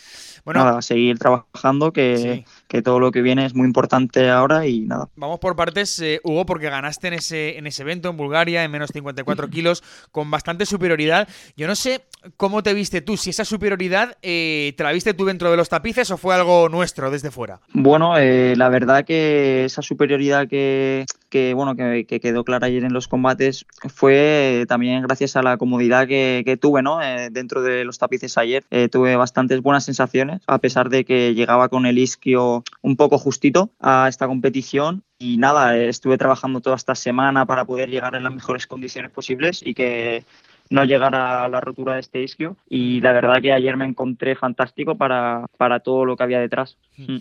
Bueno, 0.46 0.64
nada, 0.64 0.80
seguir 0.80 1.18
trabajando, 1.18 1.92
que, 1.92 2.44
que, 2.68 2.80
todo 2.80 3.00
lo 3.00 3.10
que 3.10 3.20
viene 3.20 3.44
es 3.44 3.52
muy 3.56 3.66
importante 3.66 4.30
ahora 4.30 4.64
y 4.64 4.82
nada. 4.82 5.08
Vamos 5.16 5.40
por 5.40 5.56
partes, 5.56 5.98
eh, 5.98 6.20
Hugo, 6.22 6.46
porque 6.46 6.70
ganaste 6.70 7.08
en 7.08 7.14
ese, 7.14 7.58
en 7.58 7.66
ese 7.66 7.82
evento 7.82 8.10
en 8.10 8.16
Bulgaria 8.16 8.62
en 8.62 8.70
menos 8.70 8.90
54 8.92 9.50
kilos 9.50 9.82
con 10.12 10.30
bastante 10.30 10.64
superioridad. 10.64 11.26
Yo 11.56 11.66
no 11.66 11.74
sé 11.74 12.04
cómo 12.36 12.62
te 12.62 12.74
viste 12.74 13.00
tú, 13.00 13.16
si 13.16 13.30
esa 13.30 13.44
superioridad 13.44 14.18
eh, 14.22 14.72
te 14.76 14.84
la 14.84 14.92
viste 14.92 15.14
tú 15.14 15.24
dentro 15.24 15.50
de 15.50 15.56
los 15.56 15.68
tapices 15.68 16.12
o 16.12 16.16
fue 16.16 16.36
algo 16.36 16.68
nuestro 16.68 17.10
desde 17.10 17.32
fuera. 17.32 17.58
Bueno, 17.72 18.16
eh, 18.16 18.54
la 18.56 18.68
verdad 18.68 19.04
que 19.04 19.64
esa 19.64 19.82
superioridad 19.82 20.46
que, 20.46 21.06
que 21.28 21.54
bueno 21.54 21.76
que, 21.76 22.06
quedó 22.06 22.44
clara 22.44 22.66
ayer 22.66 22.84
en 22.84 22.92
los 22.92 23.08
combates 23.08 23.66
fue 23.88 24.64
también 24.68 25.02
gracias 25.02 25.36
a 25.36 25.42
la 25.42 25.56
comodidad 25.56 26.06
que, 26.06 26.42
que 26.44 26.56
tuve 26.56 26.82
¿no? 26.82 26.98
dentro 27.30 27.62
de 27.62 27.84
los 27.84 27.98
tapices 27.98 28.38
ayer. 28.38 28.64
tuve 28.90 29.16
bastantes 29.16 29.60
buenas 29.60 29.84
sensaciones 29.84 30.42
a 30.46 30.58
pesar 30.58 30.88
de 30.88 31.04
que 31.04 31.34
llegaba 31.34 31.68
con 31.68 31.86
el 31.86 31.98
isquio 31.98 32.64
un 32.82 32.96
poco 32.96 33.18
justito 33.18 33.70
a 33.80 34.06
esta 34.08 34.26
competición. 34.26 35.02
Y 35.18 35.38
nada, 35.38 35.76
estuve 35.76 36.18
trabajando 36.18 36.60
toda 36.60 36.76
esta 36.76 36.94
semana 36.94 37.46
para 37.46 37.64
poder 37.64 37.88
llegar 37.88 38.14
en 38.14 38.24
las 38.24 38.34
mejores 38.34 38.66
condiciones 38.66 39.10
posibles 39.10 39.62
y 39.64 39.74
que 39.74 40.24
no 40.68 40.84
llegara 40.84 41.44
a 41.44 41.48
la 41.48 41.60
rotura 41.60 41.94
de 41.94 42.00
este 42.00 42.22
isquio. 42.22 42.56
Y 42.68 43.00
la 43.00 43.12
verdad 43.12 43.40
que 43.40 43.52
ayer 43.52 43.76
me 43.76 43.86
encontré 43.86 44.34
fantástico 44.34 44.96
para, 44.96 45.46
para 45.56 45.80
todo 45.80 46.04
lo 46.04 46.16
que 46.16 46.22
había 46.22 46.40
detrás. 46.40 46.76
Hmm. 46.96 47.18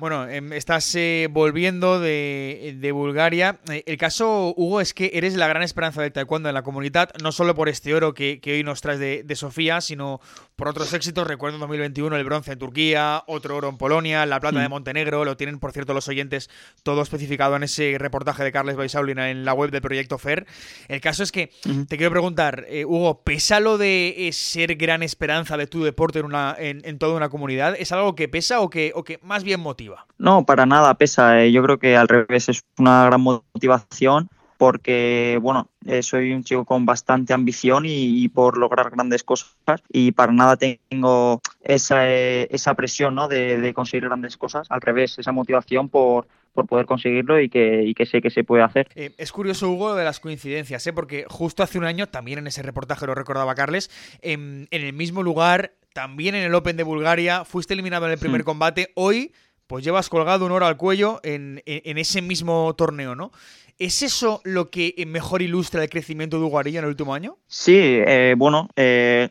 Bueno, 0.00 0.26
em, 0.26 0.54
estás 0.54 0.94
eh, 0.94 1.28
volviendo 1.30 2.00
de, 2.00 2.90
Bulgaria. 2.94 3.60
Eh, 3.70 3.82
el 3.84 3.98
caso, 3.98 4.54
Hugo, 4.56 4.80
es 4.80 4.94
que 4.94 5.10
eres 5.12 5.34
la 5.34 5.46
gran 5.46 5.62
esperanza 5.62 6.00
del 6.00 6.10
taekwondo 6.10 6.48
en 6.48 6.54
la 6.54 6.62
comunidad, 6.62 7.10
no 7.22 7.32
solo 7.32 7.54
por 7.54 7.68
este 7.68 7.94
oro 7.94 8.14
que, 8.14 8.40
hoy 8.46 8.62
nos 8.64 8.80
traes 8.80 8.98
de, 8.98 9.36
Sofía, 9.36 9.82
sino 9.82 10.22
por 10.56 10.68
otros 10.68 10.94
éxitos. 10.94 11.26
Recuerdo 11.26 11.56
en 11.56 11.60
2021 11.60 12.16
el 12.16 12.24
bronce 12.24 12.52
en 12.52 12.58
Turquía, 12.58 13.24
otro 13.26 13.56
oro 13.56 13.68
en 13.68 13.76
Polonia, 13.76 14.24
la 14.24 14.40
plata 14.40 14.60
de 14.60 14.68
mm. 14.68 14.70
Montenegro. 14.70 15.26
Lo 15.26 15.36
tienen, 15.36 15.58
por 15.58 15.72
cierto, 15.72 15.92
los 15.92 16.08
oyentes 16.08 16.48
todo 16.82 17.02
especificado 17.02 17.56
en 17.56 17.64
ese 17.64 17.96
reportaje 17.98 18.42
de 18.42 18.52
Carles 18.52 18.76
Baisaulina 18.76 19.30
en 19.30 19.44
la 19.44 19.52
web 19.52 19.70
del 19.70 19.82
Proyecto 19.82 20.16
FER. 20.16 20.46
El 20.88 21.02
caso 21.02 21.22
es 21.22 21.30
que 21.30 21.50
te 21.88 21.98
quiero 21.98 22.10
preguntar, 22.10 22.64
eh, 22.70 22.86
Hugo, 22.86 23.22
¿pesa 23.22 23.60
lo 23.60 23.76
de 23.76 24.30
ser 24.32 24.76
gran 24.76 25.02
esperanza 25.02 25.58
de 25.58 25.66
tu 25.66 25.84
deporte 25.84 26.20
en, 26.20 26.24
una, 26.24 26.56
en, 26.58 26.98
toda 26.98 27.16
una 27.16 27.28
comunidad? 27.28 27.74
¿Es 27.78 27.92
algo 27.92 28.14
que 28.14 28.28
pesa 28.28 28.60
o 28.60 28.70
que, 28.70 28.92
o 28.94 29.04
que 29.04 29.18
más 29.22 29.44
bien 29.44 29.60
motiva? 29.60 29.89
No, 30.18 30.44
para 30.44 30.66
nada 30.66 30.94
pesa. 30.94 31.42
Eh. 31.42 31.52
Yo 31.52 31.62
creo 31.62 31.78
que 31.78 31.96
al 31.96 32.08
revés 32.08 32.48
es 32.48 32.62
una 32.78 33.06
gran 33.06 33.20
motivación 33.20 34.28
porque, 34.60 35.38
bueno, 35.40 35.70
eh, 35.86 36.02
soy 36.02 36.32
un 36.32 36.44
chico 36.44 36.66
con 36.66 36.84
bastante 36.84 37.32
ambición 37.32 37.84
y, 37.86 38.28
por 38.28 38.58
lograr 38.58 38.90
grandes 38.90 39.24
cosas 39.24 39.82
y 39.88 40.12
para 40.12 40.32
nada 40.32 40.58
tengo 40.58 41.40
esa, 41.62 42.06
eh, 42.10 42.46
esa 42.50 42.74
presión 42.74 43.14
¿no? 43.14 43.26
de, 43.26 43.72
conseguir 43.74 44.06
grandes 44.06 44.36
cosas. 44.36 44.66
Al 44.70 44.82
revés, 44.82 45.18
esa 45.18 45.32
motivación 45.32 45.88
por, 45.88 46.26
por 46.52 46.66
poder 46.66 46.84
conseguirlo 46.84 47.40
y 47.40 47.48
que, 47.48 47.90
que, 47.96 48.04
sé 48.04 48.20
que 48.20 48.28
se 48.28 48.44
puede 48.44 48.62
hacer. 48.62 48.88
es 48.94 49.32
curioso, 49.32 49.70
Hugo, 49.70 49.94
de 49.94 50.04
las 50.04 50.20
coincidencias, 50.20 50.86
¿eh? 50.86 50.92
porque 50.92 51.24
justo 51.26 51.62
hace 51.62 51.78
un 51.78 51.84
año, 51.84 52.08
también 52.08 52.38
en 52.40 52.46
ese 52.46 52.62
reportaje 52.62 53.06
lo 53.06 53.14
recordaba 53.14 53.54
Carles, 53.54 53.90
en, 54.20 54.68
el 54.70 54.92
mismo 54.92 55.22
lugar, 55.22 55.72
también 55.94 56.34
en 56.34 56.44
el 56.44 56.54
Open 56.54 56.76
de 56.76 56.82
Bulgaria, 56.82 57.46
fuiste 57.46 57.72
eliminado 57.72 58.04
en 58.04 58.12
el 58.12 58.18
primer 58.18 58.42
hmm. 58.42 58.44
combate. 58.44 58.92
Hoy 58.94 59.32
pues 59.70 59.84
llevas 59.84 60.08
colgado 60.08 60.46
un 60.46 60.50
oro 60.50 60.66
al 60.66 60.76
cuello 60.76 61.20
en, 61.22 61.62
ese 61.64 62.22
mismo 62.22 62.74
torneo, 62.74 63.14
¿no? 63.14 63.30
¿Es 63.78 64.02
eso 64.02 64.40
lo 64.42 64.68
que 64.68 64.92
mejor 65.06 65.42
ilustra 65.42 65.80
el 65.84 65.88
crecimiento 65.88 66.40
de 66.40 66.44
Hugo 66.44 66.60
en 66.60 66.74
el 66.74 66.86
último 66.86 67.14
año? 67.14 67.36
Sí, 67.46 67.78
eh, 67.78 68.34
bueno, 68.36 68.68
eh, 68.74 69.28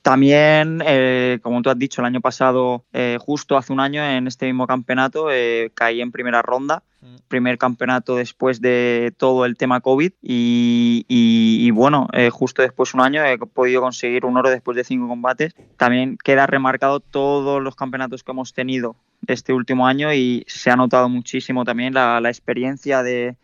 también, 0.00 0.80
eh, 0.86 1.40
como 1.42 1.60
tú 1.60 1.70
has 1.70 1.78
dicho, 1.78 2.00
el 2.00 2.06
año 2.06 2.20
pasado, 2.20 2.84
justo 3.18 3.56
hace 3.56 3.72
un 3.72 3.80
año, 3.80 4.00
en 4.04 4.28
este 4.28 4.46
mismo 4.46 4.68
campeonato, 4.68 5.26
caí 5.74 6.00
en 6.00 6.12
primera 6.12 6.40
ronda. 6.40 6.84
Primer 7.28 7.58
campeonato 7.58 8.16
después 8.16 8.60
de 8.60 9.12
todo 9.16 9.44
el 9.44 9.56
tema 9.56 9.80
COVID 9.80 10.12
y, 10.22 11.04
y 11.08 11.70
bueno, 11.70 12.08
justo 12.32 12.62
después 12.62 12.92
de 12.92 12.98
un 12.98 13.04
año 13.04 13.24
he 13.24 13.38
podido 13.38 13.80
conseguir 13.80 14.24
un 14.24 14.36
oro 14.36 14.50
después 14.50 14.76
de 14.76 14.84
cinco 14.84 15.08
combates. 15.08 15.54
También 15.76 16.16
queda 16.22 16.46
remarcado 16.46 17.00
todos 17.00 17.62
los 17.62 17.76
campeonatos 17.76 18.22
que 18.22 18.32
hemos 18.32 18.52
tenido 18.52 18.96
este 19.26 19.52
último 19.52 19.86
año 19.86 20.12
y 20.12 20.44
se 20.46 20.70
ha 20.70 20.76
notado 20.76 21.08
muchísimo 21.08 21.64
también 21.64 21.94
la, 21.94 22.20
experiencia 22.28 23.02
de, 23.02 23.36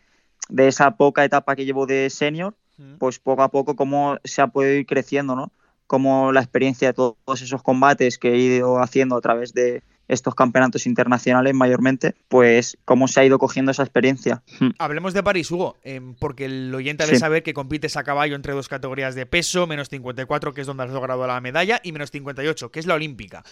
esa 0.57 0.91
poca 0.95 1.23
etapa 1.23 1.55
que 1.55 1.65
llevo 1.65 1.85
de 1.85 2.09
senior, 2.09 2.55
pues 2.97 3.19
poco 3.19 3.43
a 3.43 3.49
poco 3.49 3.75
cómo 3.75 4.17
se 4.23 4.41
ha 4.41 4.47
podido 4.47 4.73
ir 4.73 4.85
creciendo, 4.85 5.35
¿no? 5.35 5.51
Como 5.87 6.31
la 6.31 6.41
experiencia 6.41 6.89
de 6.89 6.93
todos 6.93 7.41
esos 7.41 7.61
combates 7.61 8.17
que 8.17 8.33
he 8.33 8.37
ido 8.37 8.79
haciendo 8.79 9.17
a 9.17 9.21
través 9.21 9.53
de, 9.53 9.83
estos 10.07 10.35
campeonatos 10.35 10.85
internacionales 10.85 11.53
mayormente, 11.53 12.15
pues 12.27 12.77
cómo 12.85 13.07
se 13.07 13.21
ha 13.21 13.25
ido 13.25 13.39
cogiendo 13.39 13.71
esa 13.71 13.83
experiencia. 13.83 14.43
Hmm. 14.59 14.69
Hablemos 14.77 15.13
de 15.13 15.23
París, 15.23 15.49
Hugo, 15.51 15.77
em, 15.83 16.15
porque 16.15 16.45
el 16.45 16.73
oyente 16.73 17.05
debe 17.05 17.17
saber 17.17 17.43
que 17.43 17.53
compites 17.53 17.97
a 17.97 18.03
caballo 18.03 18.35
entre 18.35 18.53
dos 18.53 18.67
categorías 18.67 19.15
de 19.15 19.25
peso, 19.25 19.67
menos 19.67 19.89
54, 19.89 20.53
que 20.53 20.61
es 20.61 20.67
donde 20.67 20.83
has 20.83 20.91
logrado 20.91 21.25
la 21.27 21.39
medalla, 21.41 21.79
y 21.83 21.91
menos 21.91 22.11
58, 22.11 22.71
que 22.71 22.79
es 22.79 22.85
la 22.85 22.95
olímpica. 22.95 23.43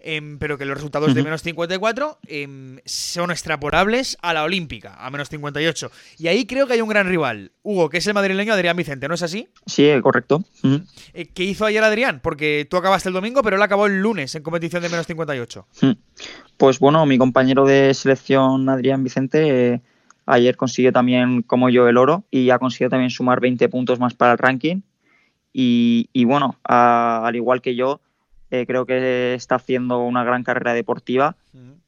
Em, 0.00 0.38
pero 0.38 0.58
que 0.58 0.64
los 0.64 0.76
resultados 0.76 1.14
de 1.14 1.22
menos 1.22 1.42
54 1.42 2.18
em, 2.26 2.78
son 2.84 3.30
extrapolables 3.30 4.16
a 4.22 4.32
la 4.32 4.44
olímpica, 4.44 4.94
a 4.94 5.10
menos 5.10 5.28
58. 5.28 5.90
Y 6.18 6.28
ahí 6.28 6.46
creo 6.46 6.66
que 6.66 6.74
hay 6.74 6.80
un 6.80 6.88
gran 6.88 7.08
rival, 7.08 7.52
Hugo, 7.62 7.88
que 7.90 7.98
es 7.98 8.06
el 8.06 8.14
madrileño 8.14 8.52
Adrián 8.52 8.76
Vicente, 8.76 9.08
¿no 9.08 9.14
es 9.14 9.22
así? 9.22 9.48
Sí, 9.66 9.90
correcto. 10.02 10.44
Eh, 11.14 11.26
¿Qué 11.34 11.44
hizo 11.44 11.64
ayer 11.64 11.82
Adrián? 11.82 12.20
Porque 12.22 12.66
tú 12.68 12.76
acabaste 12.76 13.08
el 13.08 13.14
domingo, 13.14 13.42
pero 13.42 13.56
él 13.56 13.62
acabó 13.62 13.86
el 13.86 14.00
lunes 14.00 14.34
en 14.34 14.42
competición 14.42 14.82
de 14.82 14.88
menos 14.88 15.06
58. 15.06 15.66
Pues 16.56 16.78
bueno, 16.78 17.04
mi 17.04 17.18
compañero 17.18 17.66
de 17.66 17.92
selección, 17.92 18.68
Adrián 18.68 19.04
Vicente, 19.04 19.74
eh, 19.74 19.80
ayer 20.24 20.56
consiguió 20.56 20.92
también, 20.92 21.42
como 21.42 21.68
yo, 21.68 21.88
el 21.88 21.98
oro 21.98 22.24
y 22.30 22.50
ha 22.50 22.58
conseguido 22.58 22.90
también 22.90 23.10
sumar 23.10 23.40
20 23.40 23.68
puntos 23.68 24.00
más 24.00 24.14
para 24.14 24.32
el 24.32 24.38
ranking. 24.38 24.80
Y, 25.58 26.24
bueno, 26.26 26.56
al 26.64 27.34
igual 27.34 27.62
que 27.62 27.74
yo, 27.74 28.00
eh, 28.50 28.66
creo 28.66 28.84
que 28.84 29.32
está 29.32 29.54
haciendo 29.54 30.00
una 30.00 30.22
gran 30.22 30.44
carrera 30.44 30.74
deportiva 30.74 31.34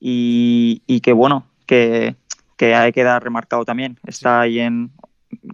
y, 0.01 1.01
que 1.03 1.12
bueno, 1.12 1.44
que, 1.66 2.16
hay 2.61 2.92
que 2.92 3.03
dar 3.03 3.23
remarcado 3.23 3.66
también. 3.66 3.99
Está 4.07 4.40
ahí 4.40 4.61
en 4.61 4.90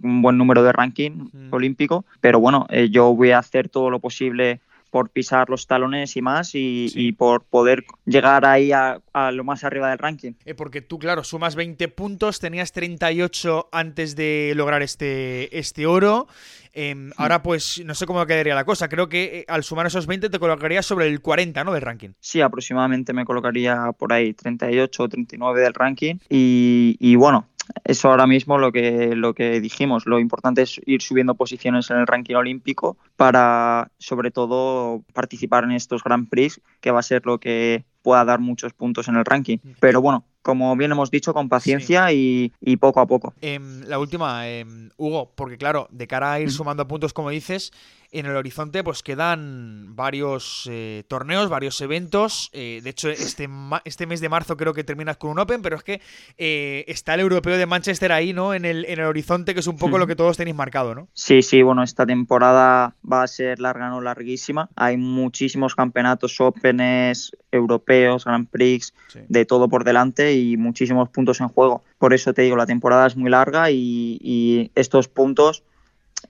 un 0.01 0.21
buen 0.21 0.37
número 0.37 0.63
de 0.63 0.71
ranking 0.71 1.27
olímpico, 1.51 2.05
pero 2.21 2.39
bueno, 2.39 2.67
eh, 2.69 2.89
yo 2.89 3.13
voy 3.13 3.31
a 3.31 3.39
hacer 3.39 3.67
todo 3.67 3.89
lo 3.89 3.99
posible 3.99 4.61
por 4.95 5.09
pisar 5.09 5.49
los 5.49 5.67
talones 5.67 6.15
y 6.15 6.21
más 6.21 6.51
y, 6.53 7.11
por 7.17 7.43
poder 7.43 7.83
llegar 8.05 8.45
ahí 8.45 8.71
a, 8.71 9.01
lo 9.33 9.43
más 9.43 9.65
arriba 9.65 9.89
del 9.89 9.97
ranking. 9.97 10.35
Eh, 10.45 10.53
porque 10.53 10.79
tú, 10.79 10.99
claro, 10.99 11.25
sumas 11.25 11.55
20 11.55 11.89
puntos, 11.89 12.39
tenías 12.39 12.71
38 12.71 13.67
antes 13.73 14.15
de 14.15 14.53
lograr 14.55 14.81
este, 14.81 15.59
este 15.59 15.85
oro. 15.85 16.29
Em, 16.71 17.11
ahora, 17.17 17.43
pues, 17.43 17.83
no 17.83 17.93
sé 17.93 18.05
cómo 18.05 18.25
quedaría 18.25 18.55
la 18.55 18.63
cosa. 18.63 18.87
Creo 18.87 19.09
que 19.09 19.39
eh, 19.39 19.45
al 19.49 19.65
sumar 19.65 19.85
esos 19.85 20.07
20 20.07 20.29
te 20.29 20.39
colocarías 20.39 20.85
sobre 20.85 21.07
el 21.07 21.19
40, 21.19 21.65
¿no? 21.65 21.73
Del 21.73 21.81
ranking. 21.81 22.11
Sí, 22.21 22.39
aproximadamente 22.39 23.11
me 23.11 23.25
colocaría 23.25 23.91
por 23.97 24.13
ahí 24.13 24.33
38 24.33 25.03
o 25.03 25.09
39 25.09 25.59
del 25.59 25.73
ranking. 25.73 26.15
Y, 26.29 26.95
y 27.01 27.17
bueno, 27.17 27.49
eso 27.83 28.09
ahora 28.09 28.27
mismo 28.27 28.57
lo 28.57 28.71
que, 28.71 29.15
lo 29.15 29.33
que 29.33 29.59
dijimos. 29.59 30.05
Lo 30.05 30.19
importante 30.19 30.61
es 30.61 30.79
ir 30.85 31.01
subiendo 31.01 31.35
posiciones 31.35 31.89
en 31.89 31.97
el 31.97 32.07
ranking 32.07 32.35
olímpico 32.35 32.97
para, 33.15 33.91
sobre 33.97 34.31
todo, 34.31 35.03
participar 35.13 35.63
en 35.63 35.71
estos 35.71 36.03
Grand 36.03 36.29
Prix, 36.29 36.61
que 36.81 36.91
va 36.91 36.99
a 36.99 37.03
ser 37.03 37.25
lo 37.25 37.39
que 37.39 37.85
pueda 38.01 38.23
dar 38.23 38.39
muchos 38.39 38.73
puntos 38.73 39.07
en 39.07 39.15
el 39.15 39.25
ranking. 39.25 39.57
Pero 39.79 39.99
bueno, 39.99 40.25
como 40.43 40.75
bien 40.75 40.91
hemos 40.91 41.09
dicho, 41.09 41.33
con 41.33 41.49
paciencia 41.49 42.11
y, 42.11 42.51
poco 42.79 42.99
a 42.99 43.07
poco. 43.07 43.33
Em, 43.41 43.81
la 43.87 43.97
última, 43.97 44.47
em, 44.47 44.91
Hugo, 44.95 45.33
porque 45.35 45.57
claro, 45.57 45.87
de 45.91 46.05
cara 46.05 46.33
a 46.33 46.39
ir 46.39 46.51
sumando 46.51 46.87
puntos, 46.87 47.13
como 47.13 47.31
dices, 47.31 47.71
en 48.19 48.25
el 48.25 48.35
horizonte 48.35 48.83
pues 48.83 49.03
quedan 49.03 49.95
varios 49.95 50.69
eh, 50.71 51.03
torneos, 51.07 51.49
varios 51.49 51.79
eventos. 51.81 52.49
Eh, 52.53 52.81
de 52.83 52.89
hecho, 52.89 53.09
este, 53.09 53.49
este 53.83 54.05
mes 54.05 54.21
de 54.21 54.29
marzo 54.29 54.57
creo 54.57 54.73
que 54.73 54.83
terminas 54.83 55.17
con 55.17 55.31
un 55.31 55.39
Open, 55.39 55.61
pero 55.61 55.75
es 55.75 55.83
que 55.83 56.01
eh, 56.37 56.85
está 56.87 57.13
el 57.15 57.21
europeo 57.21 57.57
de 57.57 57.65
Manchester 57.65 58.11
ahí, 58.11 58.33
¿no? 58.33 58.53
En 58.53 58.65
el, 58.65 58.85
en 58.85 58.99
el 58.99 59.05
horizonte, 59.05 59.53
que 59.53 59.59
es 59.59 59.67
un 59.67 59.77
poco 59.77 59.97
lo 59.97 60.07
que 60.07 60.15
todos 60.15 60.37
tenéis 60.37 60.55
marcado, 60.55 60.95
¿no? 60.95 61.07
Sí, 61.13 61.41
sí, 61.41 61.61
bueno, 61.61 61.83
esta 61.83 62.05
temporada 62.05 62.95
va 63.09 63.23
a 63.23 63.27
ser 63.27 63.59
larga, 63.59 63.89
no 63.89 64.01
larguísima. 64.01 64.69
Hay 64.75 64.97
muchísimos 64.97 65.75
campeonatos 65.75 66.39
Opens, 66.39 67.35
europeos, 67.51 68.25
Grand 68.25 68.47
Prix, 68.47 68.93
de 69.27 69.45
todo 69.45 69.67
por 69.67 69.83
delante 69.83 70.33
y 70.33 70.57
muchísimos 70.57 71.09
puntos 71.09 71.41
en 71.41 71.47
juego. 71.47 71.83
Por 71.97 72.13
eso 72.13 72.33
te 72.33 72.43
digo, 72.43 72.55
la 72.55 72.65
temporada 72.65 73.07
es 73.07 73.15
muy 73.15 73.29
larga 73.29 73.71
y, 73.71 74.19
y 74.21 74.71
estos 74.75 75.07
puntos 75.07 75.63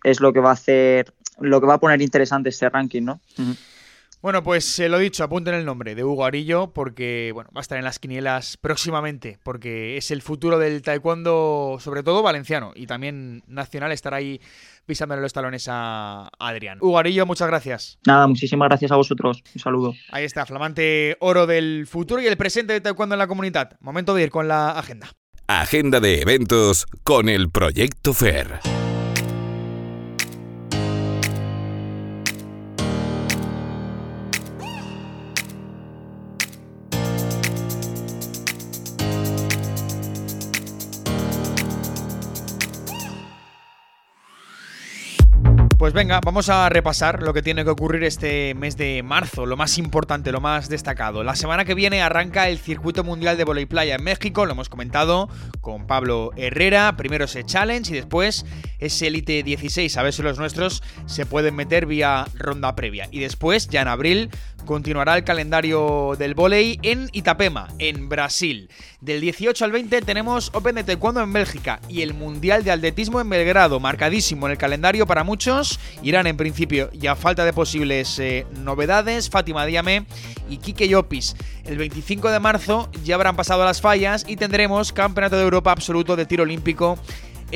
es 0.03 0.19
lo 0.19 0.33
que 0.33 0.39
va 0.39 0.49
a 0.49 0.53
hacer 0.53 1.13
lo 1.39 1.59
que 1.59 1.67
va 1.67 1.75
a 1.75 1.79
poner 1.79 2.01
interesante 2.01 2.49
este 2.49 2.69
ranking, 2.69 3.03
¿no? 3.03 3.19
Bueno, 4.25 4.41
pues 4.43 4.65
se 4.65 4.89
lo 4.89 4.97
he 4.97 5.03
dicho, 5.03 5.23
apunten 5.23 5.53
el 5.53 5.65
nombre 5.65 5.93
de 5.93 6.03
Hugo 6.03 6.25
Arillo 6.25 6.71
porque 6.73 7.29
bueno, 7.31 7.51
va 7.55 7.59
a 7.59 7.61
estar 7.61 7.77
en 7.77 7.83
las 7.83 7.99
quinielas 7.99 8.57
próximamente, 8.57 9.37
porque 9.43 9.97
es 9.97 10.09
el 10.09 10.23
futuro 10.23 10.57
del 10.57 10.81
taekwondo, 10.81 11.77
sobre 11.79 12.01
todo 12.01 12.23
valenciano 12.23 12.71
y 12.75 12.87
también 12.87 13.43
nacional, 13.45 13.91
estará 13.91 14.17
ahí 14.17 14.41
pisándole 14.87 15.21
los 15.21 15.31
talones 15.31 15.67
a 15.69 16.29
Adrián. 16.39 16.79
Hugo 16.81 16.97
Arillo, 16.97 17.27
muchas 17.27 17.47
gracias. 17.47 17.99
Nada, 18.07 18.25
muchísimas 18.25 18.67
gracias 18.67 18.91
a 18.91 18.95
vosotros. 18.95 19.43
Un 19.53 19.61
saludo. 19.61 19.93
Ahí 20.09 20.23
está, 20.23 20.47
flamante 20.47 21.17
oro 21.19 21.45
del 21.45 21.85
futuro 21.85 22.19
y 22.19 22.25
el 22.25 22.35
presente 22.35 22.73
de 22.73 22.81
taekwondo 22.81 23.13
en 23.13 23.19
la 23.19 23.27
comunidad. 23.27 23.77
Momento 23.79 24.15
de 24.15 24.23
ir 24.23 24.31
con 24.31 24.47
la 24.47 24.71
agenda. 24.71 25.11
Agenda 25.45 25.99
de 25.99 26.21
eventos 26.21 26.87
con 27.03 27.29
el 27.29 27.51
Proyecto 27.51 28.15
FAIR. 28.15 28.74
Pues 45.85 45.93
venga, 45.93 46.19
vamos 46.19 46.49
a 46.49 46.67
repasar 46.67 47.21
lo 47.21 47.31
que 47.31 47.43
tiene 47.43 47.63
que 47.63 47.69
ocurrir 47.69 48.05
este 48.05 48.55
mes 48.55 48.75
de 48.75 49.03
marzo, 49.03 49.45
lo 49.45 49.55
más 49.55 49.77
importante, 49.77 50.31
lo 50.31 50.41
más 50.41 50.67
destacado. 50.67 51.23
La 51.23 51.35
semana 51.35 51.63
que 51.63 51.75
viene 51.75 52.01
arranca 52.01 52.49
el 52.49 52.57
Circuito 52.57 53.03
Mundial 53.03 53.37
de 53.37 53.43
Voley 53.43 53.67
Playa 53.67 53.93
en 53.93 54.03
México, 54.03 54.47
lo 54.47 54.53
hemos 54.53 54.67
comentado 54.67 55.29
con 55.61 55.85
Pablo 55.85 56.31
Herrera. 56.37 56.97
Primero 56.97 57.25
ese 57.25 57.43
Challenge 57.43 57.91
y 57.91 57.97
después 57.97 58.47
ese 58.79 59.05
Elite 59.05 59.43
16. 59.43 59.95
A 59.97 60.01
ver 60.01 60.11
si 60.11 60.23
los 60.23 60.39
nuestros 60.39 60.81
se 61.05 61.27
pueden 61.27 61.55
meter 61.55 61.85
vía 61.85 62.25
ronda 62.33 62.75
previa. 62.75 63.07
Y 63.11 63.19
después, 63.19 63.67
ya 63.67 63.83
en 63.83 63.87
abril, 63.87 64.31
continuará 64.65 65.15
el 65.15 65.23
calendario 65.23 66.15
del 66.17 66.33
volei 66.33 66.79
en 66.81 67.09
Itapema, 67.13 67.67
en 67.79 68.09
Brasil. 68.09 68.69
Del 68.99 69.21
18 69.21 69.63
al 69.63 69.71
20 69.71 70.01
tenemos 70.01 70.49
Open 70.53 70.75
de 70.75 70.83
Taekwondo 70.83 71.21
en 71.21 71.31
Bélgica 71.31 71.79
y 71.87 72.01
el 72.01 72.13
Mundial 72.13 72.63
de 72.63 72.71
Atletismo 72.71 73.21
en 73.21 73.29
Belgrado, 73.29 73.79
marcadísimo 73.79 74.47
en 74.47 74.51
el 74.51 74.57
calendario 74.57 75.05
para 75.05 75.23
muchos. 75.23 75.79
Irán 76.01 76.27
en 76.27 76.37
principio 76.37 76.89
y 76.91 77.07
a 77.07 77.15
falta 77.15 77.45
de 77.45 77.53
posibles 77.53 78.19
eh, 78.19 78.45
novedades, 78.59 79.29
Fátima 79.29 79.65
Diame 79.65 80.05
y 80.49 80.57
Kike 80.57 80.87
Llopis. 80.87 81.35
El 81.65 81.77
25 81.77 82.29
de 82.29 82.39
marzo 82.39 82.89
ya 83.03 83.15
habrán 83.15 83.35
pasado 83.35 83.63
las 83.63 83.81
fallas 83.81 84.25
y 84.27 84.35
tendremos 84.35 84.91
Campeonato 84.91 85.37
de 85.37 85.43
Europa 85.43 85.71
Absoluto 85.71 86.15
de 86.15 86.25
Tiro 86.25 86.43
Olímpico 86.43 86.97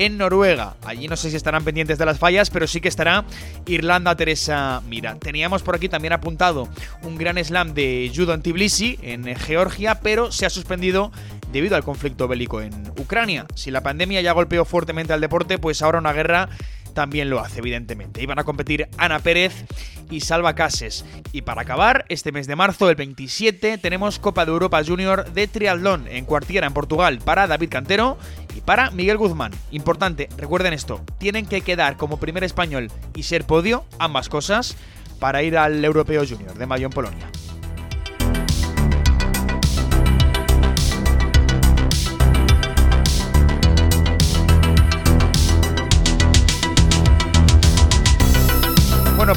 en 0.05 0.17
Noruega. 0.17 0.75
Allí 0.85 1.07
no 1.07 1.15
sé 1.17 1.29
si 1.29 1.35
estarán 1.35 1.63
pendientes 1.63 1.97
de 1.97 2.05
las 2.05 2.19
fallas, 2.19 2.49
pero 2.49 2.67
sí 2.67 2.79
que 2.81 2.87
estará 2.87 3.25
Irlanda 3.65 4.15
Teresa 4.15 4.81
Mira. 4.87 5.15
Teníamos 5.15 5.61
por 5.61 5.75
aquí 5.75 5.89
también 5.89 6.13
apuntado 6.13 6.69
un 7.03 7.17
gran 7.17 7.43
slam 7.43 7.73
de 7.73 8.11
judo 8.15 8.33
en 8.33 8.41
Tbilisi, 8.41 8.97
en 9.01 9.23
Georgia, 9.35 9.99
pero 10.01 10.31
se 10.31 10.45
ha 10.45 10.49
suspendido 10.49 11.11
debido 11.51 11.75
al 11.75 11.83
conflicto 11.83 12.27
bélico 12.27 12.61
en 12.61 12.73
Ucrania. 12.97 13.45
Si 13.55 13.71
la 13.71 13.81
pandemia 13.81 14.21
ya 14.21 14.31
golpeó 14.31 14.65
fuertemente 14.65 15.13
al 15.13 15.21
deporte, 15.21 15.57
pues 15.57 15.81
ahora 15.81 15.99
una 15.99 16.13
guerra 16.13 16.49
también 16.93 17.29
lo 17.29 17.39
hace, 17.39 17.59
evidentemente. 17.59 18.21
Iban 18.21 18.39
a 18.39 18.43
competir 18.43 18.87
Ana 18.97 19.19
Pérez 19.19 19.65
y 20.09 20.21
Salva 20.21 20.55
Cases. 20.55 21.05
Y 21.31 21.41
para 21.41 21.61
acabar, 21.61 22.05
este 22.09 22.31
mes 22.31 22.47
de 22.47 22.55
marzo, 22.55 22.89
el 22.89 22.95
27, 22.95 23.77
tenemos 23.77 24.19
Copa 24.19 24.45
de 24.45 24.51
Europa 24.51 24.81
Junior 24.85 25.31
de 25.31 25.47
triatlón 25.47 26.07
en 26.07 26.25
Cuartiera, 26.25 26.67
en 26.67 26.73
Portugal, 26.73 27.19
para 27.23 27.47
David 27.47 27.69
Cantero 27.69 28.17
y 28.55 28.61
para 28.61 28.91
Miguel 28.91 29.17
Guzmán. 29.17 29.51
Importante, 29.71 30.29
recuerden 30.37 30.73
esto, 30.73 31.03
tienen 31.17 31.45
que 31.45 31.61
quedar 31.61 31.97
como 31.97 32.19
primer 32.19 32.43
español 32.43 32.91
y 33.15 33.23
ser 33.23 33.45
podio, 33.45 33.85
ambas 33.99 34.29
cosas, 34.29 34.75
para 35.19 35.43
ir 35.43 35.57
al 35.57 35.83
Europeo 35.83 36.23
Junior 36.27 36.57
de 36.57 36.65
mayo 36.65 36.87
en 36.87 36.93
Polonia. 36.93 37.29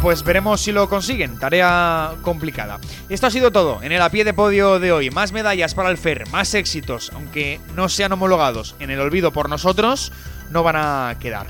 Pues 0.03 0.25
veremos 0.25 0.61
si 0.61 0.73
lo 0.73 0.89
consiguen. 0.89 1.39
Tarea 1.39 2.15
complicada. 2.23 2.81
Esto 3.09 3.29
ha 3.29 3.31
sido 3.31 3.53
todo 3.53 3.81
en 3.85 3.93
el 3.93 4.03
a 4.03 4.11
pie 4.11 4.25
de 4.25 4.35
podio 4.35 4.81
de 4.81 4.91
hoy. 4.91 5.11
Más 5.11 5.31
medallas 5.31 5.77
para 5.77 5.91
el 5.91 5.97
FER, 5.97 6.29
más 6.31 6.55
éxitos, 6.55 7.13
aunque 7.15 7.61
no 7.77 7.89
sean 7.89 8.11
homologados 8.11 8.75
en 8.81 8.91
el 8.91 8.99
olvido 8.99 9.33
por 9.33 9.49
nosotros, 9.49 10.13
no 10.51 10.65
van 10.65 10.75
a 10.77 11.17
quedar. 11.21 11.47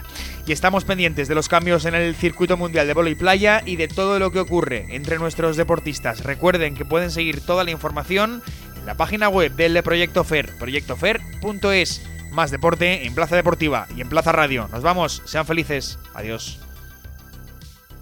Y 0.47 0.53
estamos 0.53 0.85
pendientes 0.85 1.29
de 1.29 1.35
los 1.35 1.49
cambios 1.49 1.87
en 1.87 1.95
el 1.95 2.15
circuito 2.15 2.59
mundial 2.59 2.87
de 2.87 3.11
y 3.11 3.15
playa 3.15 3.63
y 3.65 3.77
de 3.77 3.89
todo 3.89 4.19
lo 4.19 4.31
que 4.33 4.41
ocurre 4.41 4.87
entre 4.91 5.19
nuestros 5.19 5.57
deportistas. 5.57 6.23
Recuerden 6.23 6.75
que 6.75 6.85
pueden 6.85 7.11
seguir 7.11 7.41
toda 7.41 7.65
la 7.65 7.71
información 7.71 8.43
en 8.77 8.85
la 8.85 8.97
página 8.97 9.31
web 9.31 9.55
del 9.55 9.83
Proyecto 9.83 10.25
FER, 10.25 10.59
proyectofer.es. 10.59 12.03
Más 12.31 12.51
deporte 12.51 13.07
en 13.07 13.15
Plaza 13.15 13.37
Deportiva 13.37 13.87
y 13.97 14.03
en 14.03 14.11
Plaza 14.11 14.33
Radio. 14.33 14.69
Nos 14.71 14.83
vamos, 14.83 15.23
sean 15.25 15.47
felices. 15.47 15.99
Adiós. 16.15 16.59